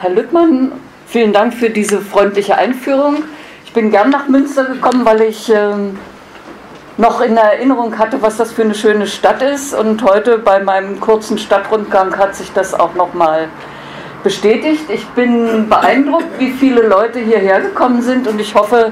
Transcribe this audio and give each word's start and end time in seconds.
Herr 0.00 0.10
Lüttmann, 0.10 0.72
vielen 1.06 1.32
Dank 1.32 1.54
für 1.54 1.70
diese 1.70 2.00
freundliche 2.00 2.56
Einführung. 2.58 3.22
Ich 3.64 3.72
bin 3.72 3.92
gern 3.92 4.10
nach 4.10 4.26
Münster 4.26 4.64
gekommen, 4.64 5.04
weil 5.04 5.22
ich 5.22 5.48
ähm, 5.48 5.96
noch 6.96 7.20
in 7.20 7.36
Erinnerung 7.36 7.96
hatte, 7.96 8.20
was 8.20 8.36
das 8.36 8.50
für 8.50 8.62
eine 8.62 8.74
schöne 8.74 9.06
Stadt 9.06 9.42
ist. 9.42 9.72
Und 9.72 10.02
heute 10.02 10.38
bei 10.38 10.58
meinem 10.58 10.98
kurzen 10.98 11.38
Stadtrundgang 11.38 12.18
hat 12.18 12.34
sich 12.34 12.52
das 12.52 12.74
auch 12.74 12.94
nochmal 12.94 13.48
bestätigt. 14.24 14.90
Ich 14.90 15.06
bin 15.10 15.68
beeindruckt, 15.68 16.36
wie 16.40 16.50
viele 16.50 16.82
Leute 16.82 17.20
hierher 17.20 17.60
gekommen 17.60 18.02
sind 18.02 18.26
und 18.26 18.40
ich 18.40 18.56
hoffe, 18.56 18.90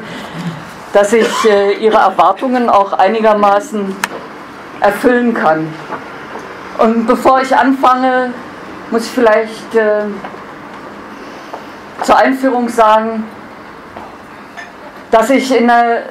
dass 0.93 1.13
ich 1.13 1.29
äh, 1.45 1.73
ihre 1.73 1.99
Erwartungen 1.99 2.71
auch 2.71 2.93
einigermaßen 2.93 3.97
erfüllen 4.79 5.35
kann. 5.35 5.67
Und 6.79 7.09
bevor 7.09 7.43
ich 7.43 7.57
anfange, 7.57 8.33
muss 8.93 9.07
ich 9.07 9.11
vielleicht 9.11 9.75
äh, 9.75 10.05
zur 12.03 12.17
Einführung 12.17 12.69
sagen, 12.69 13.25
dass 15.11 15.31
ich 15.31 15.55
in 15.57 15.69
der 15.69 16.05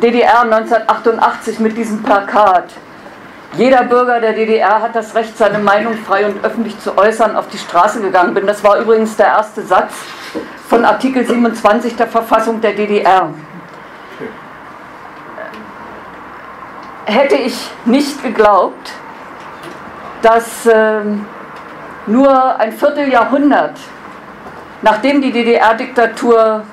DDR 0.00 0.42
1988 0.42 1.60
mit 1.60 1.76
diesem 1.76 2.02
Plakat 2.02 2.72
jeder 3.54 3.82
Bürger 3.82 4.18
der 4.18 4.32
DDR 4.32 4.80
hat 4.80 4.96
das 4.96 5.14
Recht, 5.14 5.36
seine 5.36 5.58
Meinung 5.58 5.94
frei 5.94 6.24
und 6.24 6.42
öffentlich 6.42 6.78
zu 6.80 6.96
äußern, 6.96 7.36
auf 7.36 7.48
die 7.48 7.58
Straße 7.58 8.00
gegangen 8.00 8.32
bin. 8.32 8.46
Das 8.46 8.64
war 8.64 8.78
übrigens 8.78 9.14
der 9.16 9.26
erste 9.26 9.60
Satz 9.62 9.92
von 10.68 10.86
Artikel 10.86 11.26
27 11.26 11.94
der 11.96 12.06
Verfassung 12.06 12.62
der 12.62 12.72
DDR. 12.72 13.28
Hätte 17.04 17.34
ich 17.34 17.70
nicht 17.84 18.22
geglaubt, 18.22 18.92
dass 20.22 20.64
äh, 20.64 21.00
nur 22.06 22.56
ein 22.58 22.72
Vierteljahrhundert 22.72 23.78
nachdem 24.82 25.22
die 25.22 25.32
DDR-Diktatur 25.32 26.64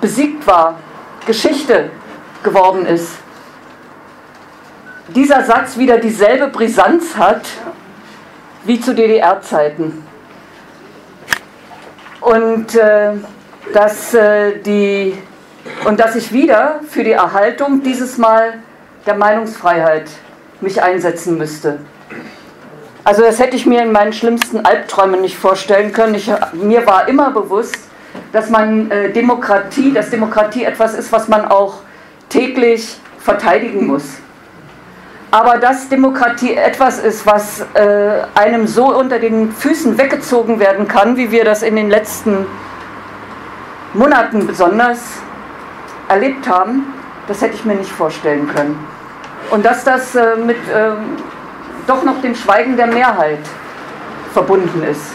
besiegt 0.00 0.46
war, 0.46 0.78
Geschichte 1.26 1.90
geworden 2.42 2.86
ist, 2.86 3.12
dieser 5.08 5.44
Satz 5.44 5.76
wieder 5.76 5.98
dieselbe 5.98 6.48
Brisanz 6.48 7.16
hat 7.16 7.42
wie 8.64 8.80
zu 8.80 8.94
DDR-Zeiten. 8.94 10.04
Und, 12.20 12.74
äh, 12.74 13.12
dass, 13.72 14.14
äh, 14.14 14.58
die, 14.58 15.16
und 15.84 15.98
dass 15.98 16.16
ich 16.16 16.32
wieder 16.32 16.80
für 16.88 17.02
die 17.02 17.12
Erhaltung 17.12 17.82
dieses 17.82 18.18
Mal 18.18 18.54
der 19.06 19.14
Meinungsfreiheit 19.14 20.10
mich 20.60 20.82
einsetzen 20.82 21.38
müsste. 21.38 21.78
Also 23.04 23.22
das 23.22 23.38
hätte 23.38 23.56
ich 23.56 23.66
mir 23.66 23.82
in 23.82 23.92
meinen 23.92 24.12
schlimmsten 24.12 24.64
Albträumen 24.64 25.20
nicht 25.20 25.36
vorstellen 25.36 25.92
können. 25.92 26.14
Ich, 26.14 26.30
mir 26.52 26.86
war 26.86 27.08
immer 27.08 27.30
bewusst, 27.30 27.78
dass 28.32 28.50
man 28.50 28.90
äh, 28.90 29.10
Demokratie, 29.10 29.92
dass 29.92 30.10
Demokratie 30.10 30.64
etwas 30.64 30.94
ist, 30.94 31.10
was 31.12 31.28
man 31.28 31.44
auch 31.46 31.78
täglich 32.28 32.98
verteidigen 33.18 33.86
muss. 33.86 34.04
Aber 35.30 35.58
dass 35.58 35.88
Demokratie 35.88 36.54
etwas 36.54 36.98
ist, 36.98 37.24
was 37.24 37.64
äh, 37.74 38.22
einem 38.34 38.66
so 38.66 38.94
unter 38.94 39.18
den 39.18 39.52
Füßen 39.52 39.96
weggezogen 39.96 40.58
werden 40.58 40.88
kann, 40.88 41.16
wie 41.16 41.30
wir 41.30 41.44
das 41.44 41.62
in 41.62 41.76
den 41.76 41.88
letzten 41.88 42.46
Monaten 43.94 44.46
besonders 44.46 44.98
erlebt 46.08 46.48
haben, 46.48 46.92
das 47.28 47.40
hätte 47.42 47.54
ich 47.54 47.64
mir 47.64 47.76
nicht 47.76 47.92
vorstellen 47.92 48.48
können. 48.48 48.78
Und 49.50 49.64
dass 49.64 49.84
das 49.84 50.14
äh, 50.16 50.36
mit 50.36 50.56
ähm, 50.74 51.16
doch 51.90 52.04
noch 52.04 52.22
dem 52.22 52.36
Schweigen 52.36 52.76
der 52.76 52.86
Mehrheit 52.86 53.40
verbunden 54.32 54.80
ist. 54.88 55.12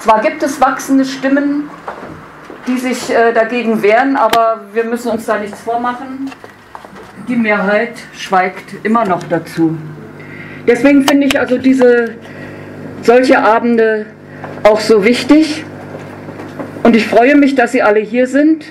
Zwar 0.00 0.22
gibt 0.22 0.42
es 0.42 0.58
wachsende 0.58 1.04
Stimmen, 1.04 1.68
die 2.66 2.78
sich 2.78 3.10
äh, 3.10 3.34
dagegen 3.34 3.82
wehren, 3.82 4.16
aber 4.16 4.62
wir 4.72 4.84
müssen 4.84 5.10
uns 5.10 5.26
da 5.26 5.38
nichts 5.38 5.60
vormachen. 5.60 6.30
Die 7.28 7.36
Mehrheit 7.36 7.92
schweigt 8.16 8.84
immer 8.84 9.04
noch 9.04 9.22
dazu. 9.24 9.76
Deswegen 10.66 11.06
finde 11.06 11.26
ich 11.26 11.38
also 11.38 11.58
diese 11.58 12.14
solche 13.02 13.38
Abende 13.38 14.06
auch 14.62 14.80
so 14.80 15.04
wichtig. 15.04 15.64
Und 16.84 16.96
ich 16.96 17.06
freue 17.06 17.36
mich, 17.36 17.54
dass 17.54 17.72
Sie 17.72 17.82
alle 17.82 18.00
hier 18.00 18.26
sind 18.26 18.64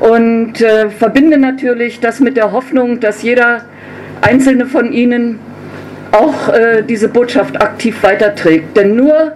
und 0.00 0.60
äh, 0.60 0.88
verbinde 0.90 1.36
natürlich 1.36 1.98
das 1.98 2.20
mit 2.20 2.36
der 2.36 2.52
Hoffnung, 2.52 3.00
dass 3.00 3.22
jeder 3.22 3.64
einzelne 4.20 4.66
von 4.66 4.92
Ihnen 4.92 5.40
auch 6.12 6.48
äh, 6.48 6.82
diese 6.82 7.08
Botschaft 7.08 7.60
aktiv 7.60 8.02
weiterträgt. 8.02 8.76
Denn 8.76 8.96
nur 8.96 9.32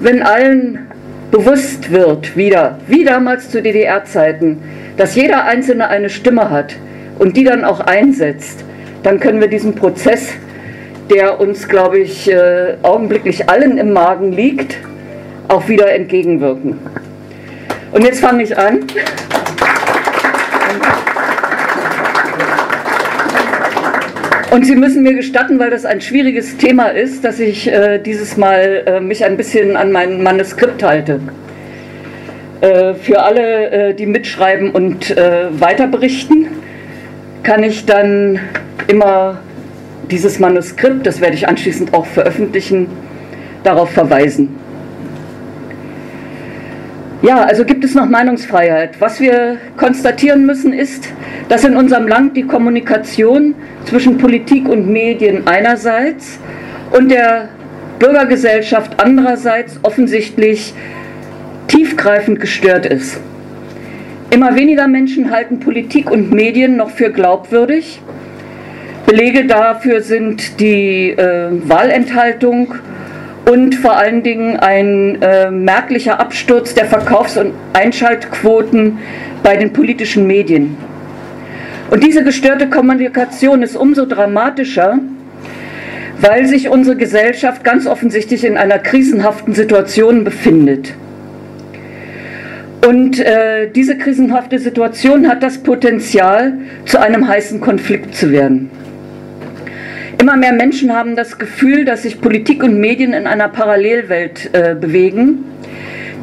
wenn 0.00 0.22
allen 0.22 0.86
bewusst 1.30 1.90
wird, 1.90 2.36
wieder, 2.36 2.78
wie 2.86 3.04
damals 3.04 3.50
zu 3.50 3.60
DDR-Zeiten, 3.60 4.58
dass 4.96 5.14
jeder 5.14 5.44
Einzelne 5.44 5.88
eine 5.88 6.08
Stimme 6.08 6.50
hat 6.50 6.76
und 7.18 7.36
die 7.36 7.44
dann 7.44 7.64
auch 7.64 7.80
einsetzt, 7.80 8.64
dann 9.02 9.20
können 9.20 9.40
wir 9.40 9.48
diesen 9.48 9.74
Prozess, 9.74 10.32
der 11.10 11.40
uns, 11.40 11.68
glaube 11.68 11.98
ich, 11.98 12.30
äh, 12.30 12.76
augenblicklich 12.82 13.48
allen 13.48 13.78
im 13.78 13.92
Magen 13.92 14.32
liegt, 14.32 14.78
auch 15.48 15.68
wieder 15.68 15.92
entgegenwirken. 15.92 16.78
Und 17.92 18.04
jetzt 18.04 18.20
fange 18.20 18.42
ich 18.42 18.56
an. 18.56 18.84
Und 24.58 24.64
Sie 24.64 24.74
müssen 24.74 25.04
mir 25.04 25.14
gestatten, 25.14 25.60
weil 25.60 25.70
das 25.70 25.84
ein 25.84 26.00
schwieriges 26.00 26.56
Thema 26.56 26.88
ist, 26.88 27.24
dass 27.24 27.38
ich 27.38 27.70
äh, 27.70 28.00
dieses 28.00 28.36
Mal 28.36 28.82
äh, 28.86 29.00
mich 29.00 29.24
ein 29.24 29.36
bisschen 29.36 29.76
an 29.76 29.92
mein 29.92 30.20
Manuskript 30.20 30.82
halte. 30.82 31.20
Äh, 32.60 32.94
für 32.94 33.22
alle, 33.22 33.70
äh, 33.70 33.94
die 33.94 34.06
mitschreiben 34.06 34.72
und 34.72 35.16
äh, 35.16 35.44
weiterberichten, 35.60 36.48
kann 37.44 37.62
ich 37.62 37.86
dann 37.86 38.40
immer 38.88 39.38
dieses 40.10 40.40
Manuskript, 40.40 41.06
das 41.06 41.20
werde 41.20 41.36
ich 41.36 41.46
anschließend 41.46 41.94
auch 41.94 42.06
veröffentlichen, 42.06 42.88
darauf 43.62 43.92
verweisen. 43.92 44.56
Ja, 47.20 47.42
also 47.42 47.64
gibt 47.64 47.84
es 47.84 47.96
noch 47.96 48.08
Meinungsfreiheit. 48.08 49.00
Was 49.00 49.18
wir 49.18 49.56
konstatieren 49.76 50.46
müssen 50.46 50.72
ist, 50.72 51.08
dass 51.48 51.64
in 51.64 51.76
unserem 51.76 52.06
Land 52.06 52.36
die 52.36 52.44
Kommunikation 52.44 53.56
zwischen 53.86 54.18
Politik 54.18 54.68
und 54.68 54.88
Medien 54.88 55.46
einerseits 55.48 56.38
und 56.92 57.10
der 57.10 57.48
Bürgergesellschaft 57.98 59.02
andererseits 59.02 59.80
offensichtlich 59.82 60.74
tiefgreifend 61.66 62.38
gestört 62.38 62.86
ist. 62.86 63.18
Immer 64.30 64.54
weniger 64.54 64.86
Menschen 64.86 65.32
halten 65.32 65.58
Politik 65.58 66.10
und 66.10 66.30
Medien 66.30 66.76
noch 66.76 66.90
für 66.90 67.10
glaubwürdig. 67.10 68.00
Belege 69.06 69.46
dafür 69.46 70.02
sind 70.02 70.60
die 70.60 71.10
äh, 71.10 71.48
Wahlenthaltung 71.68 72.74
und 73.50 73.74
vor 73.74 73.96
allen 73.96 74.22
Dingen 74.22 74.56
ein 74.56 75.22
äh, 75.22 75.50
merklicher 75.50 76.20
Absturz 76.20 76.74
der 76.74 76.84
Verkaufs- 76.84 77.38
und 77.38 77.54
Einschaltquoten 77.72 78.98
bei 79.42 79.56
den 79.56 79.72
politischen 79.72 80.26
Medien. 80.26 80.76
Und 81.90 82.04
diese 82.04 82.22
gestörte 82.22 82.68
Kommunikation 82.68 83.62
ist 83.62 83.74
umso 83.74 84.04
dramatischer, 84.04 84.98
weil 86.20 86.46
sich 86.46 86.68
unsere 86.68 86.96
Gesellschaft 86.96 87.64
ganz 87.64 87.86
offensichtlich 87.86 88.44
in 88.44 88.58
einer 88.58 88.78
krisenhaften 88.78 89.54
Situation 89.54 90.24
befindet. 90.24 90.92
Und 92.86 93.18
äh, 93.18 93.70
diese 93.70 93.96
krisenhafte 93.96 94.58
Situation 94.58 95.28
hat 95.28 95.42
das 95.42 95.58
Potenzial, 95.58 96.58
zu 96.84 97.00
einem 97.00 97.26
heißen 97.26 97.60
Konflikt 97.60 98.14
zu 98.14 98.30
werden. 98.30 98.70
Immer 100.20 100.36
mehr 100.36 100.52
Menschen 100.52 100.92
haben 100.92 101.14
das 101.14 101.38
Gefühl, 101.38 101.84
dass 101.84 102.02
sich 102.02 102.20
Politik 102.20 102.64
und 102.64 102.80
Medien 102.80 103.12
in 103.12 103.28
einer 103.28 103.48
Parallelwelt 103.48 104.50
äh, 104.52 104.74
bewegen, 104.74 105.44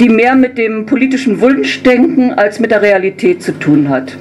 die 0.01 0.09
mehr 0.09 0.35
mit 0.35 0.57
dem 0.57 0.85
politischen 0.85 1.39
Wunschdenken 1.39 2.33
als 2.33 2.59
mit 2.59 2.71
der 2.71 2.81
Realität 2.81 3.41
zu 3.41 3.53
tun 3.53 3.87
hat. 3.87 4.17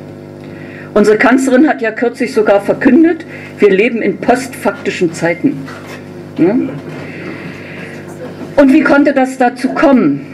Unsere 0.94 1.19
Kanzlerin 1.19 1.67
hat 1.67 1.82
ja 1.82 1.91
kürzlich 1.91 2.32
sogar 2.32 2.61
verkündet, 2.61 3.26
wir 3.59 3.71
leben 3.71 4.00
in 4.00 4.19
postfaktischen 4.19 5.12
Zeiten. 5.12 5.67
Ne? 6.38 6.69
Und 8.55 8.73
wie 8.73 8.82
konnte 8.82 9.12
das 9.12 9.38
dazu 9.38 9.70
kommen? 9.70 10.25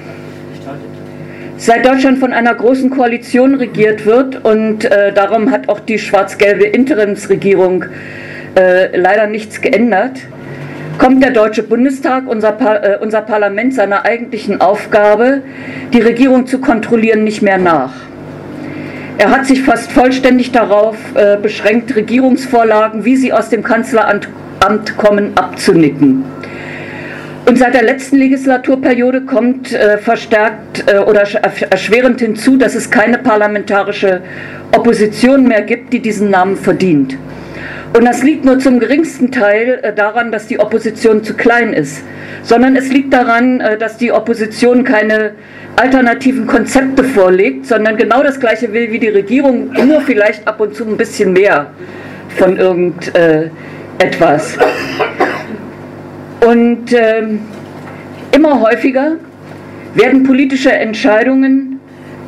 Seit 1.56 1.86
Deutschland 1.86 2.18
von 2.18 2.34
einer 2.34 2.54
großen 2.54 2.90
Koalition 2.90 3.54
regiert 3.54 4.04
wird 4.04 4.44
und 4.44 4.84
äh, 4.84 5.14
darum 5.14 5.50
hat 5.50 5.70
auch 5.70 5.80
die 5.80 5.98
schwarz-gelbe 5.98 6.64
Interimsregierung 6.64 7.84
äh, 7.84 7.86
leider 8.54 9.26
nichts 9.26 9.60
geändert, 9.60 10.20
kommt 11.00 11.22
der 11.22 11.30
Deutsche 11.30 11.62
Bundestag, 11.62 12.28
unser, 12.28 12.52
Par 12.52 12.84
äh, 12.84 12.98
unser 13.00 13.22
Parlament, 13.22 13.72
seiner 13.74 14.04
eigentlichen 14.04 14.60
Aufgabe, 14.60 15.42
die 15.94 16.00
Regierung 16.00 16.46
zu 16.46 16.60
kontrollieren, 16.60 17.24
nicht 17.24 17.40
mehr 17.40 17.56
nach. 17.56 17.92
Er 19.16 19.30
hat 19.30 19.46
sich 19.46 19.62
fast 19.62 19.90
vollständig 19.92 20.52
darauf 20.52 20.96
äh, 21.14 21.38
beschränkt, 21.38 21.96
Regierungsvorlagen, 21.96 23.06
wie 23.06 23.16
sie 23.16 23.32
aus 23.32 23.48
dem 23.48 23.62
Kanzleramt 23.62 24.28
kommen, 24.98 25.32
abzunicken. 25.36 26.24
Und 27.46 27.58
seit 27.58 27.72
der 27.72 27.82
letzten 27.82 28.16
Legislaturperiode 28.16 29.22
kommt 29.22 29.72
äh, 29.72 29.96
verstärkt 29.96 30.84
äh, 30.86 30.98
oder 30.98 31.22
erschwerend 31.70 32.20
hinzu, 32.20 32.58
dass 32.58 32.74
es 32.74 32.90
keine 32.90 33.16
parlamentarische 33.18 34.20
Opposition 34.76 35.48
mehr 35.48 35.62
gibt, 35.62 35.94
die 35.94 36.00
diesen 36.00 36.30
Namen 36.30 36.56
verdient. 36.56 37.16
Und 37.92 38.04
das 38.04 38.22
liegt 38.22 38.44
nur 38.44 38.58
zum 38.60 38.78
geringsten 38.78 39.32
Teil 39.32 39.80
äh, 39.82 39.92
daran, 39.92 40.30
dass 40.30 40.46
die 40.46 40.60
Opposition 40.60 41.24
zu 41.24 41.34
klein 41.34 41.72
ist, 41.72 42.04
sondern 42.42 42.76
es 42.76 42.88
liegt 42.88 43.12
daran, 43.12 43.60
äh, 43.60 43.76
dass 43.76 43.96
die 43.96 44.12
Opposition 44.12 44.84
keine 44.84 45.32
alternativen 45.76 46.46
Konzepte 46.46 47.02
vorlegt, 47.02 47.66
sondern 47.66 47.96
genau 47.96 48.22
das 48.22 48.38
Gleiche 48.38 48.72
will 48.72 48.92
wie 48.92 49.00
die 49.00 49.08
Regierung, 49.08 49.72
nur 49.86 50.00
vielleicht 50.02 50.46
ab 50.46 50.60
und 50.60 50.74
zu 50.74 50.84
ein 50.84 50.96
bisschen 50.96 51.32
mehr 51.32 51.72
von 52.36 52.56
irgendetwas. 52.56 54.56
Und 56.46 56.92
ähm, 56.92 57.40
immer 58.32 58.60
häufiger 58.60 59.16
werden 59.94 60.22
politische 60.22 60.72
Entscheidungen 60.72 61.80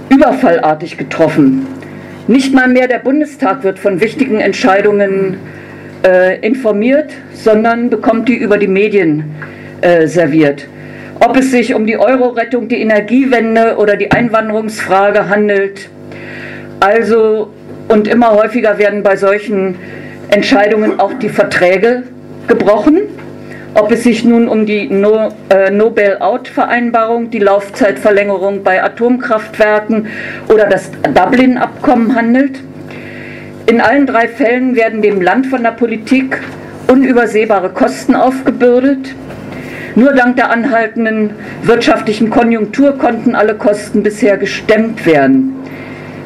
überfallartig 0.09 0.99
getroffen. 0.99 1.67
Nicht 2.33 2.55
mal 2.55 2.67
mehr 2.67 2.89
der 2.89 3.01
Bundestag 3.01 3.63
wird 3.63 3.79
von 3.79 4.01
wichtigen 4.01 4.41
Entscheidungen 4.41 5.37
äh, 6.03 6.41
informiert, 6.41 7.13
sondern 7.35 7.91
bekommt 7.91 8.27
die 8.27 8.37
über 8.37 8.57
die 8.57 8.69
Medien 8.69 9.35
äh, 9.83 10.07
serviert. 10.07 10.67
Ob 11.21 11.37
es 11.37 11.51
sich 11.51 11.75
um 11.75 11.87
die 11.87 11.99
Euro-Rettung, 11.99 12.69
die 12.69 12.81
Energiewende 12.81 13.77
oder 13.77 13.97
die 13.97 14.11
Einwanderungsfrage 14.11 15.29
handelt. 15.29 15.91
Also, 16.81 17.51
und 17.89 18.09
immer 18.09 18.33
häufiger 18.33 18.79
werden 18.79 19.03
bei 19.03 19.17
solchen 19.17 19.75
Entscheidungen 20.31 21.01
auch 21.01 21.13
die 21.13 21.29
Verträge 21.29 22.05
gebrochen. 22.49 23.03
Ob 23.75 23.91
es 23.91 24.03
sich 24.03 24.23
nun 24.23 24.49
um 24.49 24.67
die 24.67 24.87
no, 24.91 25.31
äh, 25.49 25.71
No-Bail-Out-Vereinbarung, 25.71 27.31
die 27.31 27.39
Laufzeitverlängerung 27.39 28.63
bei 28.63 28.85
Atomkraftwerken 28.85 30.09
oder 30.49 30.67
das 30.67 30.91
Dublin-Abkommen 31.15 32.15
handelt. 32.15 32.61
In 33.65 33.81
allen 33.81 34.07
drei 34.07 34.29
Fällen 34.29 34.77
werden 34.77 35.01
dem 35.01 35.23
Land 35.23 35.47
von 35.47 35.63
der 35.63 35.71
Politik 35.71 36.39
unübersehbare 36.89 37.71
Kosten 37.71 38.15
aufgebürdet. 38.15 39.15
Nur 39.95 40.13
dank 40.13 40.37
der 40.37 40.51
anhaltenden 40.51 41.31
wirtschaftlichen 41.63 42.29
Konjunktur 42.29 42.99
konnten 42.99 43.35
alle 43.35 43.55
Kosten 43.55 44.03
bisher 44.03 44.37
gestemmt 44.37 45.07
werden. 45.07 45.55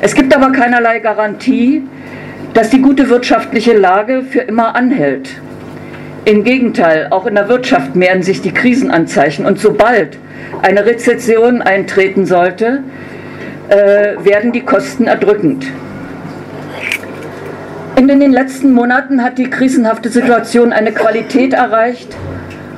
Es 0.01 0.17
gibt 0.17 0.35
aber 0.35 0.51
keinerlei 0.51 0.99
Garantie, 0.99 1.83
dass 2.55 2.71
die 2.71 2.83
gute 2.83 3.09
wirtschaftliche 3.09 3.77
Lage 3.77 4.23
für 4.23 4.41
immer 4.41 4.75
anhält. 4.75 5.31
Im 6.27 6.43
Gegenteil, 6.43 7.07
auch 7.11 7.27
in 7.27 7.37
der 7.37 7.49
Wirtschaft 7.49 7.95
mehren 7.95 8.25
sich 8.25 8.43
die 8.43 8.53
Krisenanzeichen. 8.53 9.47
Und 9.47 9.61
sobald 9.61 10.19
eine 10.61 10.85
Rezession 10.85 11.63
eintreten 11.63 12.27
sollte, 12.27 12.83
äh, 13.69 14.25
werden 14.25 14.51
die 14.51 14.63
Kosten 14.63 15.07
erdrückend. 15.07 15.67
In 17.95 18.09
den 18.09 18.33
letzten 18.33 18.73
Monaten 18.73 19.23
hat 19.23 19.39
die 19.39 19.49
krisenhafte 19.49 20.09
Situation 20.09 20.73
eine 20.73 20.91
Qualität 20.91 21.53
erreicht, 21.53 22.09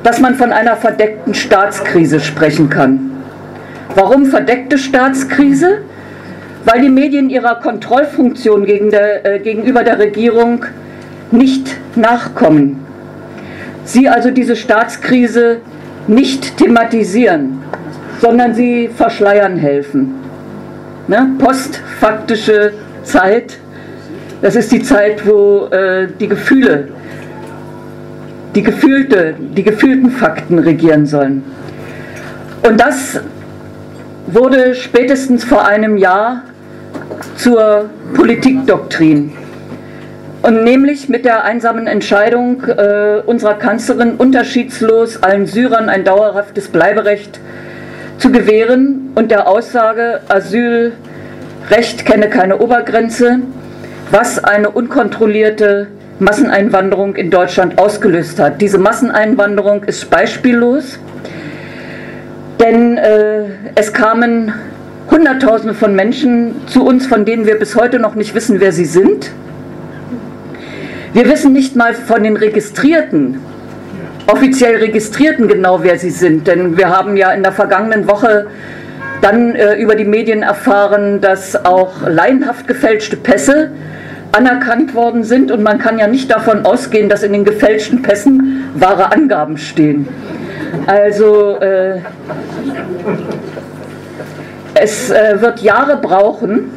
dass 0.02 0.20
man 0.20 0.34
von 0.34 0.52
einer 0.52 0.76
verdeckten 0.76 1.32
Staatskrise 1.32 2.20
sprechen 2.20 2.68
kann. 2.68 3.12
Warum 3.94 4.26
verdeckte 4.26 4.76
Staatskrise? 4.76 5.78
Weil 6.66 6.82
die 6.82 6.90
Medien 6.90 7.30
ihrer 7.30 7.54
Kontrollfunktion 7.54 8.66
gegen 8.66 8.90
der, 8.90 9.24
äh, 9.24 9.38
gegenüber 9.38 9.84
der 9.84 9.98
Regierung 9.98 10.66
nicht 11.30 11.74
nachkommen 11.96 12.84
sie 13.88 14.08
also 14.08 14.30
diese 14.30 14.54
Staatskrise 14.54 15.58
nicht 16.06 16.58
thematisieren, 16.58 17.62
sondern 18.20 18.54
sie 18.54 18.88
verschleiern 18.88 19.56
helfen. 19.56 20.14
Ne? 21.06 21.30
Postfaktische 21.38 22.72
Zeit, 23.02 23.56
das 24.42 24.56
ist 24.56 24.70
die 24.72 24.82
Zeit, 24.82 25.26
wo 25.26 25.66
äh, 25.66 26.08
die 26.20 26.28
Gefühle, 26.28 26.88
die, 28.54 28.62
gefühlte, 28.62 29.34
die 29.38 29.62
gefühlten 29.62 30.10
Fakten 30.10 30.58
regieren 30.58 31.06
sollen. 31.06 31.42
Und 32.62 32.78
das 32.78 33.20
wurde 34.26 34.74
spätestens 34.74 35.44
vor 35.44 35.66
einem 35.66 35.96
Jahr 35.96 36.42
zur 37.36 37.88
Politikdoktrin. 38.14 39.32
Und 40.42 40.62
nämlich 40.62 41.08
mit 41.08 41.24
der 41.24 41.44
einsamen 41.44 41.86
Entscheidung 41.86 42.62
äh, 42.64 43.20
unserer 43.26 43.54
Kanzlerin, 43.54 44.14
unterschiedslos 44.16 45.22
allen 45.22 45.46
Syrern 45.46 45.88
ein 45.88 46.04
dauerhaftes 46.04 46.68
Bleiberecht 46.68 47.40
zu 48.18 48.30
gewähren 48.30 49.10
und 49.14 49.30
der 49.30 49.48
Aussage, 49.48 50.20
Asylrecht 50.28 52.04
kenne 52.04 52.28
keine 52.28 52.58
Obergrenze, 52.58 53.40
was 54.12 54.42
eine 54.42 54.70
unkontrollierte 54.70 55.88
Masseneinwanderung 56.20 57.16
in 57.16 57.30
Deutschland 57.30 57.78
ausgelöst 57.78 58.38
hat. 58.38 58.60
Diese 58.60 58.78
Masseneinwanderung 58.78 59.84
ist 59.84 60.08
beispiellos, 60.08 61.00
denn 62.60 62.96
äh, 62.96 63.44
es 63.74 63.92
kamen 63.92 64.52
Hunderttausende 65.10 65.74
von 65.74 65.94
Menschen 65.94 66.54
zu 66.66 66.86
uns, 66.86 67.06
von 67.06 67.24
denen 67.24 67.44
wir 67.46 67.58
bis 67.58 67.74
heute 67.74 67.98
noch 67.98 68.14
nicht 68.14 68.34
wissen, 68.34 68.60
wer 68.60 68.72
sie 68.72 68.84
sind 68.84 69.30
wir 71.12 71.28
wissen 71.28 71.52
nicht 71.52 71.76
mal 71.76 71.94
von 71.94 72.22
den 72.22 72.36
Registrierten, 72.36 73.40
offiziell 74.26 74.76
Registrierten 74.76 75.48
genau, 75.48 75.82
wer 75.82 75.98
sie 75.98 76.10
sind. 76.10 76.46
Denn 76.46 76.76
wir 76.76 76.88
haben 76.88 77.16
ja 77.16 77.32
in 77.32 77.42
der 77.42 77.52
vergangenen 77.52 78.08
Woche 78.08 78.46
dann 79.20 79.54
äh, 79.54 79.74
über 79.76 79.94
die 79.94 80.04
Medien 80.04 80.42
erfahren, 80.42 81.20
dass 81.20 81.64
auch 81.64 82.06
laienhaft 82.06 82.68
gefälschte 82.68 83.16
Pässe 83.16 83.72
anerkannt 84.32 84.94
worden 84.94 85.24
sind. 85.24 85.50
Und 85.50 85.62
man 85.62 85.78
kann 85.78 85.98
ja 85.98 86.06
nicht 86.06 86.30
davon 86.30 86.64
ausgehen, 86.64 87.08
dass 87.08 87.22
in 87.22 87.32
den 87.32 87.44
gefälschten 87.44 88.02
Pässen 88.02 88.70
wahre 88.74 89.12
Angaben 89.12 89.56
stehen. 89.56 90.06
Also 90.86 91.56
äh, 91.56 92.00
es 94.74 95.10
äh, 95.10 95.40
wird 95.40 95.60
Jahre 95.60 95.96
brauchen, 95.96 96.70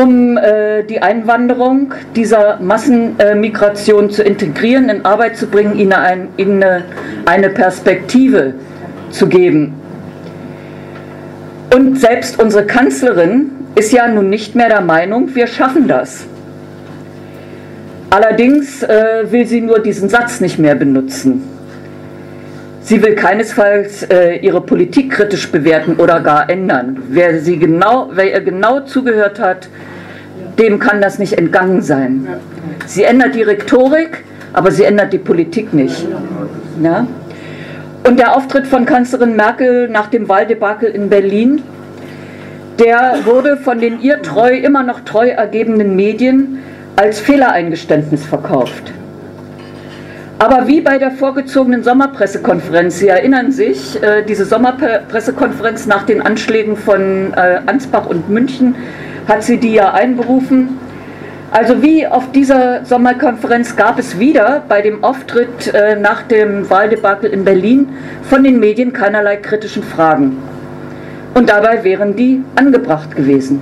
um 0.00 0.36
äh, 0.36 0.82
die 0.82 1.00
Einwanderung 1.00 1.94
dieser 2.16 2.58
Massenmigration 2.60 4.06
äh, 4.06 4.08
zu 4.08 4.22
integrieren, 4.22 4.88
in 4.88 5.04
Arbeit 5.04 5.36
zu 5.36 5.46
bringen, 5.46 5.78
ihnen 5.78 5.92
ein, 5.92 6.28
ihnen 6.36 6.64
eine 7.26 7.50
Perspektive 7.50 8.54
zu 9.10 9.28
geben. 9.28 9.74
Und 11.74 11.98
selbst 11.98 12.40
unsere 12.40 12.66
Kanzlerin 12.66 13.50
ist 13.74 13.92
ja 13.92 14.06
nun 14.08 14.30
nicht 14.30 14.54
mehr 14.54 14.68
der 14.68 14.80
Meinung, 14.80 15.34
wir 15.34 15.46
schaffen 15.46 15.88
das. 15.88 16.26
Allerdings 18.10 18.82
äh, 18.82 19.24
will 19.30 19.46
sie 19.46 19.60
nur 19.60 19.80
diesen 19.80 20.08
Satz 20.08 20.40
nicht 20.40 20.58
mehr 20.58 20.76
benutzen. 20.76 21.42
Sie 22.80 23.02
will 23.02 23.14
keinesfalls 23.14 24.02
äh, 24.04 24.36
ihre 24.36 24.60
Politik 24.60 25.10
kritisch 25.10 25.50
bewerten 25.50 25.96
oder 25.96 26.20
gar 26.20 26.50
ändern. 26.50 27.02
Wer, 27.08 27.40
sie 27.40 27.58
genau, 27.58 28.10
wer 28.12 28.30
ihr 28.30 28.40
genau 28.42 28.80
zugehört 28.80 29.40
hat, 29.40 29.68
dem 30.58 30.78
kann 30.78 31.00
das 31.00 31.18
nicht 31.18 31.34
entgangen 31.34 31.82
sein. 31.82 32.26
Sie 32.86 33.04
ändert 33.04 33.34
die 33.34 33.42
Rhetorik, 33.42 34.24
aber 34.52 34.70
sie 34.70 34.84
ändert 34.84 35.12
die 35.12 35.18
Politik 35.18 35.72
nicht. 35.74 36.06
Ja? 36.82 37.06
Und 38.06 38.18
der 38.18 38.36
Auftritt 38.36 38.66
von 38.66 38.84
Kanzlerin 38.84 39.34
Merkel 39.34 39.88
nach 39.88 40.08
dem 40.08 40.28
Wahldebakel 40.28 40.90
in 40.90 41.08
Berlin, 41.08 41.62
der 42.78 43.18
wurde 43.24 43.56
von 43.56 43.80
den 43.80 44.00
ihr 44.00 44.20
treu, 44.22 44.54
immer 44.54 44.82
noch 44.82 45.00
treu 45.00 45.28
ergebenen 45.28 45.96
Medien 45.96 46.58
als 46.96 47.20
Fehlereingeständnis 47.20 48.24
verkauft. 48.24 48.92
Aber 50.38 50.66
wie 50.66 50.80
bei 50.80 50.98
der 50.98 51.12
vorgezogenen 51.12 51.82
Sommerpressekonferenz, 51.84 52.98
Sie 52.98 53.08
erinnern 53.08 53.52
sich, 53.52 54.02
äh, 54.02 54.22
diese 54.24 54.44
Sommerpressekonferenz 54.44 55.86
nach 55.86 56.02
den 56.04 56.20
Anschlägen 56.20 56.76
von 56.76 57.32
äh, 57.34 57.60
Ansbach 57.66 58.06
und 58.06 58.28
München 58.28 58.74
hat 59.28 59.42
sie 59.42 59.58
die 59.58 59.74
ja 59.74 59.92
einberufen. 59.92 60.78
Also 61.50 61.82
wie 61.82 62.06
auf 62.06 62.32
dieser 62.32 62.84
Sommerkonferenz 62.84 63.76
gab 63.76 63.98
es 63.98 64.18
wieder 64.18 64.64
bei 64.68 64.82
dem 64.82 65.04
Auftritt 65.04 65.72
äh, 65.72 65.94
nach 65.96 66.22
dem 66.22 66.68
Wahldebakel 66.68 67.30
in 67.30 67.44
Berlin 67.44 67.90
von 68.22 68.42
den 68.42 68.58
Medien 68.58 68.92
keinerlei 68.92 69.36
kritischen 69.36 69.84
Fragen. 69.84 70.36
Und 71.34 71.48
dabei 71.48 71.84
wären 71.84 72.16
die 72.16 72.42
angebracht 72.56 73.14
gewesen. 73.14 73.60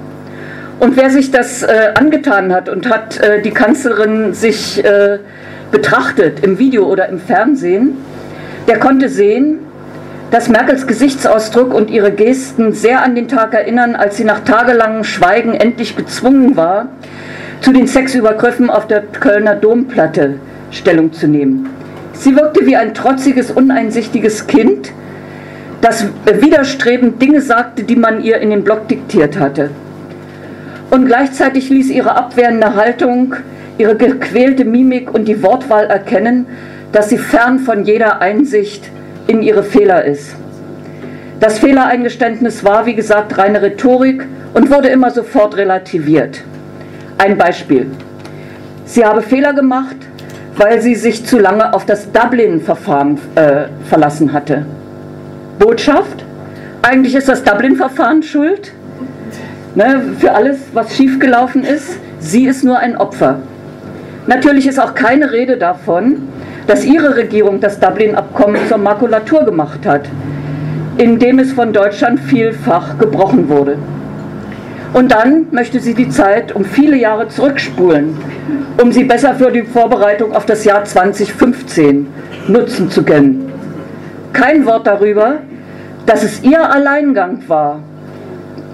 Und 0.81 0.97
wer 0.97 1.11
sich 1.11 1.31
das 1.31 1.63
äh, 1.63 1.91
angetan 1.95 2.53
hat 2.53 2.69
und 2.69 2.89
hat 2.89 3.21
äh, 3.21 3.43
die 3.43 3.51
Kanzlerin 3.51 4.33
sich 4.33 4.83
betrachtet, 5.71 6.45
im 6.45 6.59
Video 6.59 6.85
oder 6.85 7.09
im 7.09 7.19
Fernsehen, 7.19 7.97
der 8.69 8.79
konnte 8.79 9.09
sehen, 9.09 9.59
dass 10.33 10.49
Merkels 10.49 10.87
Gesichtsausdruck 10.87 11.75
und 11.75 11.91
ihre 11.91 12.11
Gesten 12.11 12.73
sehr 12.73 13.03
an 13.03 13.15
den 13.15 13.29
Tag 13.29 13.53
erinnern, 13.53 13.95
als 13.95 14.17
sie 14.17 14.25
nach 14.25 14.41
tagelangem 14.41 15.05
Schweigen 15.05 15.53
endlich 15.53 15.95
gezwungen 15.95 16.57
war, 16.57 16.89
zu 17.61 17.71
den 17.71 17.87
Sexübergriffen 17.87 18.71
auf 18.71 18.87
der 18.87 19.03
Kölner 19.03 19.55
Domplatte 19.55 20.39
Stellung 20.71 21.13
zu 21.13 21.29
nehmen. 21.29 21.69
Sie 22.15 22.35
wirkte 22.35 22.65
wie 22.65 22.77
ein 22.77 22.95
trotziges, 22.95 23.51
uneinsichtiges 23.51 24.47
Kind, 24.47 24.93
das 25.83 26.07
widerstrebend 26.25 27.21
Dinge 27.21 27.43
sagte, 27.43 27.83
die 27.83 27.97
man 27.97 28.23
ihr 28.23 28.39
in 28.39 28.49
den 28.49 28.65
Block 28.65 28.89
diktiert 28.89 29.39
hatte. 29.39 29.69
Und 30.91 31.07
gleichzeitig 31.07 31.69
ließ 31.69 31.91
ihre 31.91 32.17
abwehrende 32.17 32.75
Haltung, 32.75 33.35
ihre 33.77 33.97
gequälte 33.97 34.65
Mimik 34.65 35.13
und 35.13 35.29
die 35.29 35.43
Wortwahl 35.43 35.87
erkennen, 35.87 36.47
dass 36.91 37.11
sie 37.11 37.19
fern 37.19 37.59
von 37.59 37.85
jeder 37.85 38.23
Einsicht 38.23 38.91
in 39.27 39.43
ihre 39.43 39.63
Fehler 39.63 40.05
ist. 40.05 40.35
Das 41.41 41.59
Fehlereingeständnis 41.59 42.65
war, 42.65 42.87
wie 42.87 42.95
gesagt, 42.95 43.37
reine 43.39 43.63
Rhetorik 43.63 44.25
und 44.55 44.71
wurde 44.71 44.89
immer 44.89 45.11
sofort 45.11 45.57
relativiert. 45.57 46.43
Ein 47.19 47.37
Beispiel. 47.37 47.87
Sie 48.85 49.05
habe 49.05 49.23
Fehler 49.23 49.53
gemacht, 49.53 49.97
weil 50.57 50.81
sie 50.81 50.95
sich 50.95 51.25
zu 51.25 51.39
lange 51.39 51.73
auf 51.75 51.87
das 51.87 52.13
Dublin-Verfahren 52.13 53.19
äh, 53.35 53.65
verlassen 53.89 54.33
hatte. 54.33 54.67
Botschaft? 55.59 56.25
Eigentlich 56.83 57.15
ist 57.15 57.29
das 57.29 57.43
Dublin-Verfahren 57.43 58.23
schuld 58.23 58.73
ne, 59.75 60.15
für 60.19 60.33
alles, 60.33 60.59
was 60.73 60.95
schiefgelaufen 60.97 61.65
ist. 61.65 61.99
Sie 62.19 62.47
ist 62.47 62.65
nur 62.65 62.79
ein 62.79 62.97
Opfer. 62.97 63.41
Natürlich 64.27 64.67
ist 64.67 64.79
auch 64.79 64.95
keine 64.95 65.33
Rede 65.33 65.57
davon, 65.57 66.29
dass 66.67 66.85
ihre 66.85 67.17
Regierung 67.17 67.61
das 67.61 67.79
Dublin-Abkommen 67.81 68.61
zur 68.69 68.79
Makulatur 68.79 69.45
gemacht 69.45 69.87
hat, 69.87 70.09
indem 70.99 71.39
es 71.39 71.53
von 71.53 71.73
Deutschland 71.73 72.21
vielfach 72.21 72.99
gebrochen 72.99 73.49
wurde. 73.49 73.79
Und 74.93 75.11
dann 75.11 75.47
möchte 75.53 75.81
sie 75.81 75.95
die 75.95 76.11
Zeit 76.11 76.55
um 76.55 76.65
viele 76.65 76.97
Jahre 76.97 77.29
zurückspulen, 77.29 78.17
um 78.81 78.93
sie 78.93 79.05
besser 79.05 79.35
für 79.35 79.51
die 79.51 79.63
Vorbereitung 79.63 80.35
auf 80.35 80.45
das 80.45 80.65
Jahr 80.65 80.85
2015 80.85 82.07
nutzen 82.49 82.91
zu 82.91 83.03
können. 83.03 83.51
Kein 84.35 84.67
Wort 84.67 84.87
darüber, 84.87 85.39
dass 86.05 86.23
es 86.23 86.43
ihr 86.43 86.71
Alleingang 86.71 87.43
war, 87.49 87.81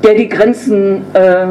der 0.03 0.15
die 0.15 0.29
Grenzen 0.29 1.03
äh, 1.13 1.47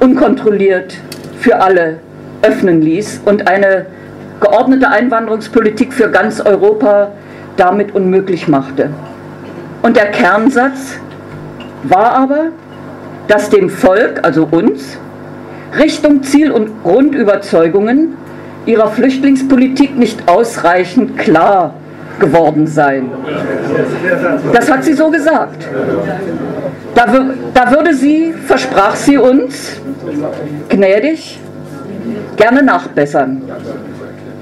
unkontrolliert 0.00 0.96
für 1.40 1.60
alle 1.60 1.98
öffnen 2.42 2.80
ließ 2.80 3.22
und 3.24 3.48
eine 3.48 3.86
geordnete 4.40 4.88
Einwanderungspolitik 4.88 5.92
für 5.92 6.10
ganz 6.10 6.40
Europa 6.40 7.12
damit 7.56 7.94
unmöglich 7.94 8.48
machte. 8.48 8.90
Und 9.82 9.96
der 9.96 10.10
Kernsatz 10.10 10.98
war 11.84 12.12
aber, 12.12 12.46
dass 13.28 13.50
dem 13.50 13.70
Volk, 13.70 14.20
also 14.22 14.48
uns, 14.50 14.98
Richtung, 15.78 16.22
Ziel 16.22 16.50
und 16.50 16.82
Grundüberzeugungen 16.82 18.14
ihrer 18.66 18.88
Flüchtlingspolitik 18.88 19.96
nicht 19.96 20.28
ausreichend 20.28 21.18
klar 21.18 21.74
geworden 22.18 22.66
seien. 22.66 23.10
Das 24.52 24.70
hat 24.70 24.84
sie 24.84 24.94
so 24.94 25.10
gesagt. 25.10 25.66
Da, 26.94 27.04
da 27.52 27.70
würde 27.70 27.94
sie, 27.94 28.32
versprach 28.32 28.96
sie 28.96 29.18
uns, 29.18 29.80
gnädig, 30.68 31.38
gerne 32.36 32.62
nachbessern. 32.62 33.42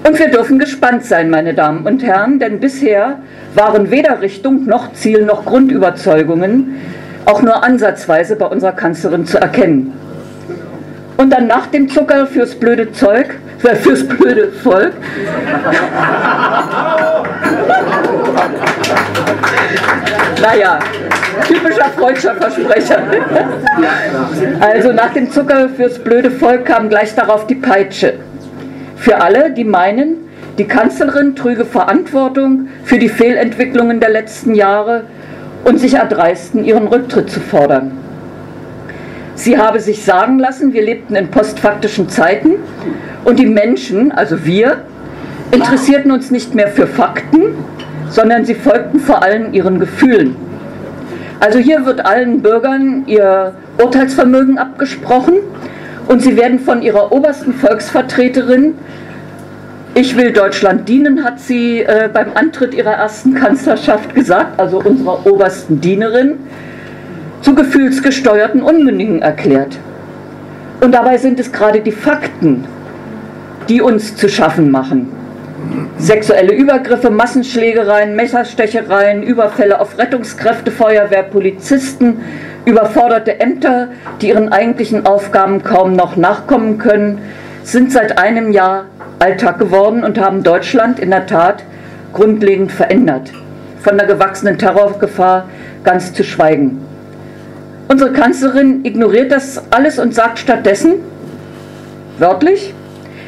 Und 0.07 0.19
wir 0.19 0.29
dürfen 0.29 0.59
gespannt 0.59 1.05
sein, 1.05 1.31
meine 1.31 1.55
Damen 1.55 1.87
und 1.87 2.03
Herren, 2.03 2.39
denn 2.39 2.61
bisher 2.61 3.21
waren 3.55 3.91
weder 3.91 4.21
Richtung 4.21 4.67
noch 4.67 4.93
Ziel 4.93 5.25
noch 5.25 5.47
Grundüberzeugungen 5.47 6.77
auch 7.25 7.43
nur 7.43 7.65
ansatzweise 7.65 8.37
bei 8.37 8.47
unserer 8.47 8.73
Kanzlerin 8.73 9.27
zu 9.27 9.39
erkennen. 9.39 9.93
Und 11.17 11.31
dann 11.31 11.47
nach 11.47 11.69
dem 11.69 11.89
Zucker 11.89 12.27
fürs 12.27 12.55
blöde 12.55 12.93
Zeug, 12.93 13.39
äh, 13.63 13.77
fürs 13.77 14.07
blöde 14.07 14.53
Volk. 14.53 14.93
naja, 20.43 20.79
typischer 21.47 21.87
freudscher 21.97 22.35
Versprecher. 22.35 23.03
also 24.61 24.93
nach 24.93 25.13
dem 25.13 25.31
Zucker 25.31 25.69
fürs 25.71 25.99
blöde 25.99 26.31
Volk 26.31 26.67
kam 26.67 26.89
gleich 26.89 27.15
darauf 27.15 27.47
die 27.47 27.55
Peitsche. 27.55 28.15
Für 28.97 29.21
alle, 29.21 29.51
die 29.51 29.65
meinen, 29.65 30.17
die 30.59 30.65
Kanzlerin 30.65 31.35
trüge 31.35 31.65
Verantwortung 31.65 32.69
für 32.85 32.99
die 32.99 33.09
Fehlentwicklungen 33.09 34.01
der 34.01 34.11
letzten 34.11 34.55
Jahre 34.55 35.05
und 35.65 35.81
sich 35.81 35.95
erdreisten, 35.95 36.65
ihren 36.65 36.87
Rücktritt 36.87 37.31
zu 37.31 37.41
fordern. 37.41 37.93
Sie 39.35 39.59
habe 39.59 39.81
sich 39.81 40.05
sagen 40.05 40.39
lassen, 40.39 40.73
wir 40.73 40.83
lebten 40.83 41.17
in 41.17 41.29
postfaktischen 41.29 42.09
Zeiten 42.09 42.53
und 43.25 43.39
die 43.39 43.47
Menschen, 43.47 44.13
also 44.13 44.45
wir, 44.45 44.85
interessierten 45.51 46.13
uns 46.13 46.31
nicht 46.31 46.55
mehr 46.55 46.69
für 46.69 46.87
Fakten, 46.87 47.55
sondern 48.11 48.45
sie 48.45 48.55
folgten 48.55 49.01
vor 49.01 49.23
allem 49.23 49.53
ihren 49.53 49.81
Gefühlen. 49.81 50.37
Also 51.41 51.59
hier 51.59 51.85
wird 51.85 52.07
allen 52.07 52.43
Bürgern 52.43 53.05
ihr 53.07 53.55
Urteilsvermögen 53.83 54.59
abgesprochen 54.59 55.35
und 56.09 56.23
sie 56.23 56.37
werden 56.37 56.59
von 56.59 56.83
ihrer 56.83 57.13
obersten 57.13 57.53
Volksvertreterin, 57.53 58.75
ich 59.95 60.17
will 60.17 60.33
Deutschland 60.33 60.89
dienen, 60.89 61.23
hat 61.23 61.39
sie 61.39 61.81
äh, 61.81 62.09
beim 62.13 62.33
Antritt 62.35 62.75
ihrer 62.75 62.93
ersten 62.93 63.35
Kanzlerschaft 63.35 64.15
gesagt, 64.15 64.59
also 64.59 64.81
unserer 64.81 65.25
obersten 65.27 65.81
Dienerin, 65.81 66.39
zu 67.43 67.55
gefühlsgesteuerten 67.55 68.63
Unmündigen 68.63 69.23
erklärt. 69.23 69.79
Und 70.81 70.93
dabei 70.93 71.19
sind 71.19 71.39
es 71.39 71.53
gerade 71.53 71.81
die 71.81 71.93
Fakten, 71.93 72.65
die 73.69 73.81
uns 73.81 74.17
zu 74.17 74.29
schaffen 74.29 74.71
machen. 74.71 75.24
Sexuelle 75.99 76.52
Übergriffe, 76.52 77.11
Massenschlägereien, 77.11 78.14
Messerstechereien, 78.16 79.23
Überfälle 79.23 79.80
auf 79.80 79.99
Rettungskräfte, 79.99 80.71
Feuerwehr, 80.71 81.23
Polizisten, 81.23 82.21
Überforderte 82.64 83.40
Ämter, 83.40 83.88
die 84.21 84.28
ihren 84.28 84.50
eigentlichen 84.50 85.06
Aufgaben 85.06 85.62
kaum 85.62 85.94
noch 85.94 86.16
nachkommen 86.16 86.78
können, 86.78 87.21
sind 87.62 87.92
seit 87.92 88.18
einem 88.18 88.52
Jahr 88.52 88.87
Alltag 89.18 89.59
geworden 89.59 90.04
und 90.04 90.18
haben 90.18 90.42
Deutschland 90.42 90.99
in 90.99 91.11
der 91.11 91.26
Tat 91.26 91.62
grundlegend 92.12 92.73
verändert. 92.73 93.33
Von 93.83 93.99
der 93.99 94.06
gewachsenen 94.06 94.59
Terrorgefahr 94.59 95.49
ganz 95.85 96.12
zu 96.12 96.25
schweigen. 96.25 96.80
Unsere 97.88 98.12
Kanzlerin 98.12 98.85
ignoriert 98.85 99.30
das 99.30 99.62
alles 99.71 99.99
und 99.99 100.14
sagt 100.14 100.38
stattdessen, 100.38 100.94
wörtlich, 102.18 102.73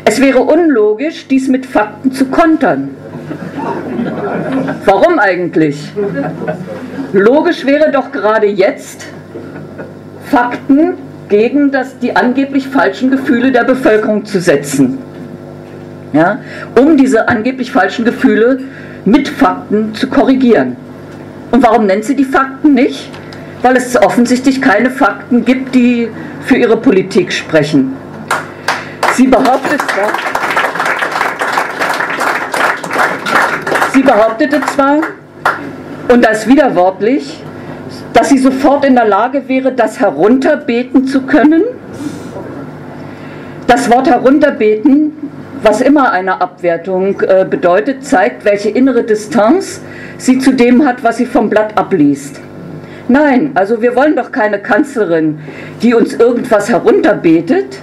es 0.06 0.20
wäre 0.20 0.40
unlogisch, 0.40 1.26
dies 1.28 1.48
mit 1.48 1.66
Fakten 1.66 2.12
zu 2.12 2.26
kontern. 2.26 2.90
Warum 4.84 5.18
eigentlich? 5.18 5.92
Logisch 7.12 7.66
wäre 7.66 7.90
doch 7.90 8.12
gerade 8.12 8.46
jetzt, 8.46 9.06
Fakten 10.30 10.94
gegen 11.28 11.72
das, 11.72 11.98
die 11.98 12.14
angeblich 12.14 12.68
falschen 12.68 13.10
Gefühle 13.10 13.50
der 13.50 13.64
Bevölkerung 13.64 14.24
zu 14.24 14.40
setzen. 14.40 14.98
Ja, 16.12 16.38
um 16.80 16.96
diese 16.96 17.28
angeblich 17.28 17.72
falschen 17.72 18.04
Gefühle 18.04 18.60
mit 19.04 19.28
Fakten 19.28 19.92
zu 19.94 20.06
korrigieren. 20.06 20.76
Und 21.50 21.64
warum 21.64 21.86
nennt 21.86 22.04
sie 22.04 22.14
die 22.14 22.24
Fakten 22.24 22.74
nicht? 22.74 23.10
Weil 23.62 23.76
es 23.76 24.00
offensichtlich 24.00 24.62
keine 24.62 24.90
Fakten 24.90 25.44
gibt, 25.44 25.74
die 25.74 26.08
für 26.42 26.56
ihre 26.56 26.76
Politik 26.76 27.32
sprechen. 27.32 27.96
Sie 29.16 29.26
behauptet 29.26 29.80
sie 33.94 34.02
behauptete 34.02 34.60
zwar, 34.74 34.98
und 36.12 36.22
das 36.22 36.46
widerwortlich, 36.46 37.42
dass 38.12 38.28
sie 38.28 38.36
sofort 38.36 38.84
in 38.84 38.94
der 38.94 39.06
Lage 39.06 39.48
wäre, 39.48 39.72
das 39.72 40.00
herunterbeten 40.00 41.06
zu 41.06 41.22
können. 41.22 41.62
Das 43.66 43.90
Wort 43.90 44.06
herunterbeten, 44.06 45.12
was 45.62 45.80
immer 45.80 46.12
eine 46.12 46.42
Abwertung 46.42 47.18
äh, 47.22 47.46
bedeutet, 47.48 48.04
zeigt, 48.04 48.44
welche 48.44 48.68
innere 48.68 49.02
Distanz 49.02 49.80
sie 50.18 50.38
zu 50.38 50.52
dem 50.52 50.86
hat, 50.86 51.02
was 51.02 51.16
sie 51.16 51.26
vom 51.26 51.48
Blatt 51.48 51.78
abliest. 51.78 52.38
Nein, 53.08 53.52
also 53.54 53.80
wir 53.80 53.96
wollen 53.96 54.14
doch 54.14 54.30
keine 54.30 54.58
Kanzlerin, 54.58 55.38
die 55.80 55.94
uns 55.94 56.12
irgendwas 56.12 56.68
herunterbetet, 56.68 57.78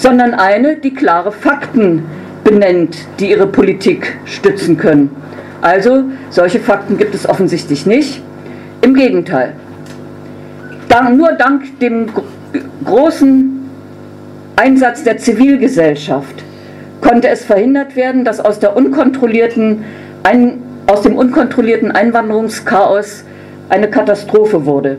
sondern 0.00 0.32
eine, 0.32 0.76
die 0.76 0.94
klare 0.94 1.30
Fakten 1.30 2.06
benennt, 2.42 2.96
die 3.18 3.30
ihre 3.30 3.46
Politik 3.46 4.16
stützen 4.24 4.78
können. 4.78 5.14
Also 5.60 6.04
solche 6.30 6.58
Fakten 6.58 6.96
gibt 6.96 7.14
es 7.14 7.28
offensichtlich 7.28 7.84
nicht. 7.84 8.22
Im 8.80 8.94
Gegenteil. 8.94 9.52
Dank, 10.88 11.18
nur 11.18 11.32
dank 11.32 11.78
dem 11.80 12.06
großen 12.82 13.68
Einsatz 14.56 15.04
der 15.04 15.18
Zivilgesellschaft 15.18 16.44
konnte 17.02 17.28
es 17.28 17.44
verhindert 17.44 17.94
werden, 17.94 18.24
dass 18.24 18.40
aus, 18.40 18.58
aus 18.64 18.74
dem 21.02 21.16
unkontrollierten 21.16 21.92
Einwanderungschaos 21.92 23.24
eine 23.68 23.90
Katastrophe 23.90 24.64
wurde. 24.64 24.96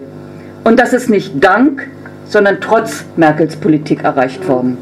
Und 0.63 0.79
das 0.79 0.93
ist 0.93 1.10
nicht 1.10 1.43
dank, 1.43 1.88
sondern 2.25 2.62
trotz 2.62 3.03
Merkels 3.15 3.55
Politik 3.55 4.03
erreicht 4.03 4.48
worden. 4.48 4.77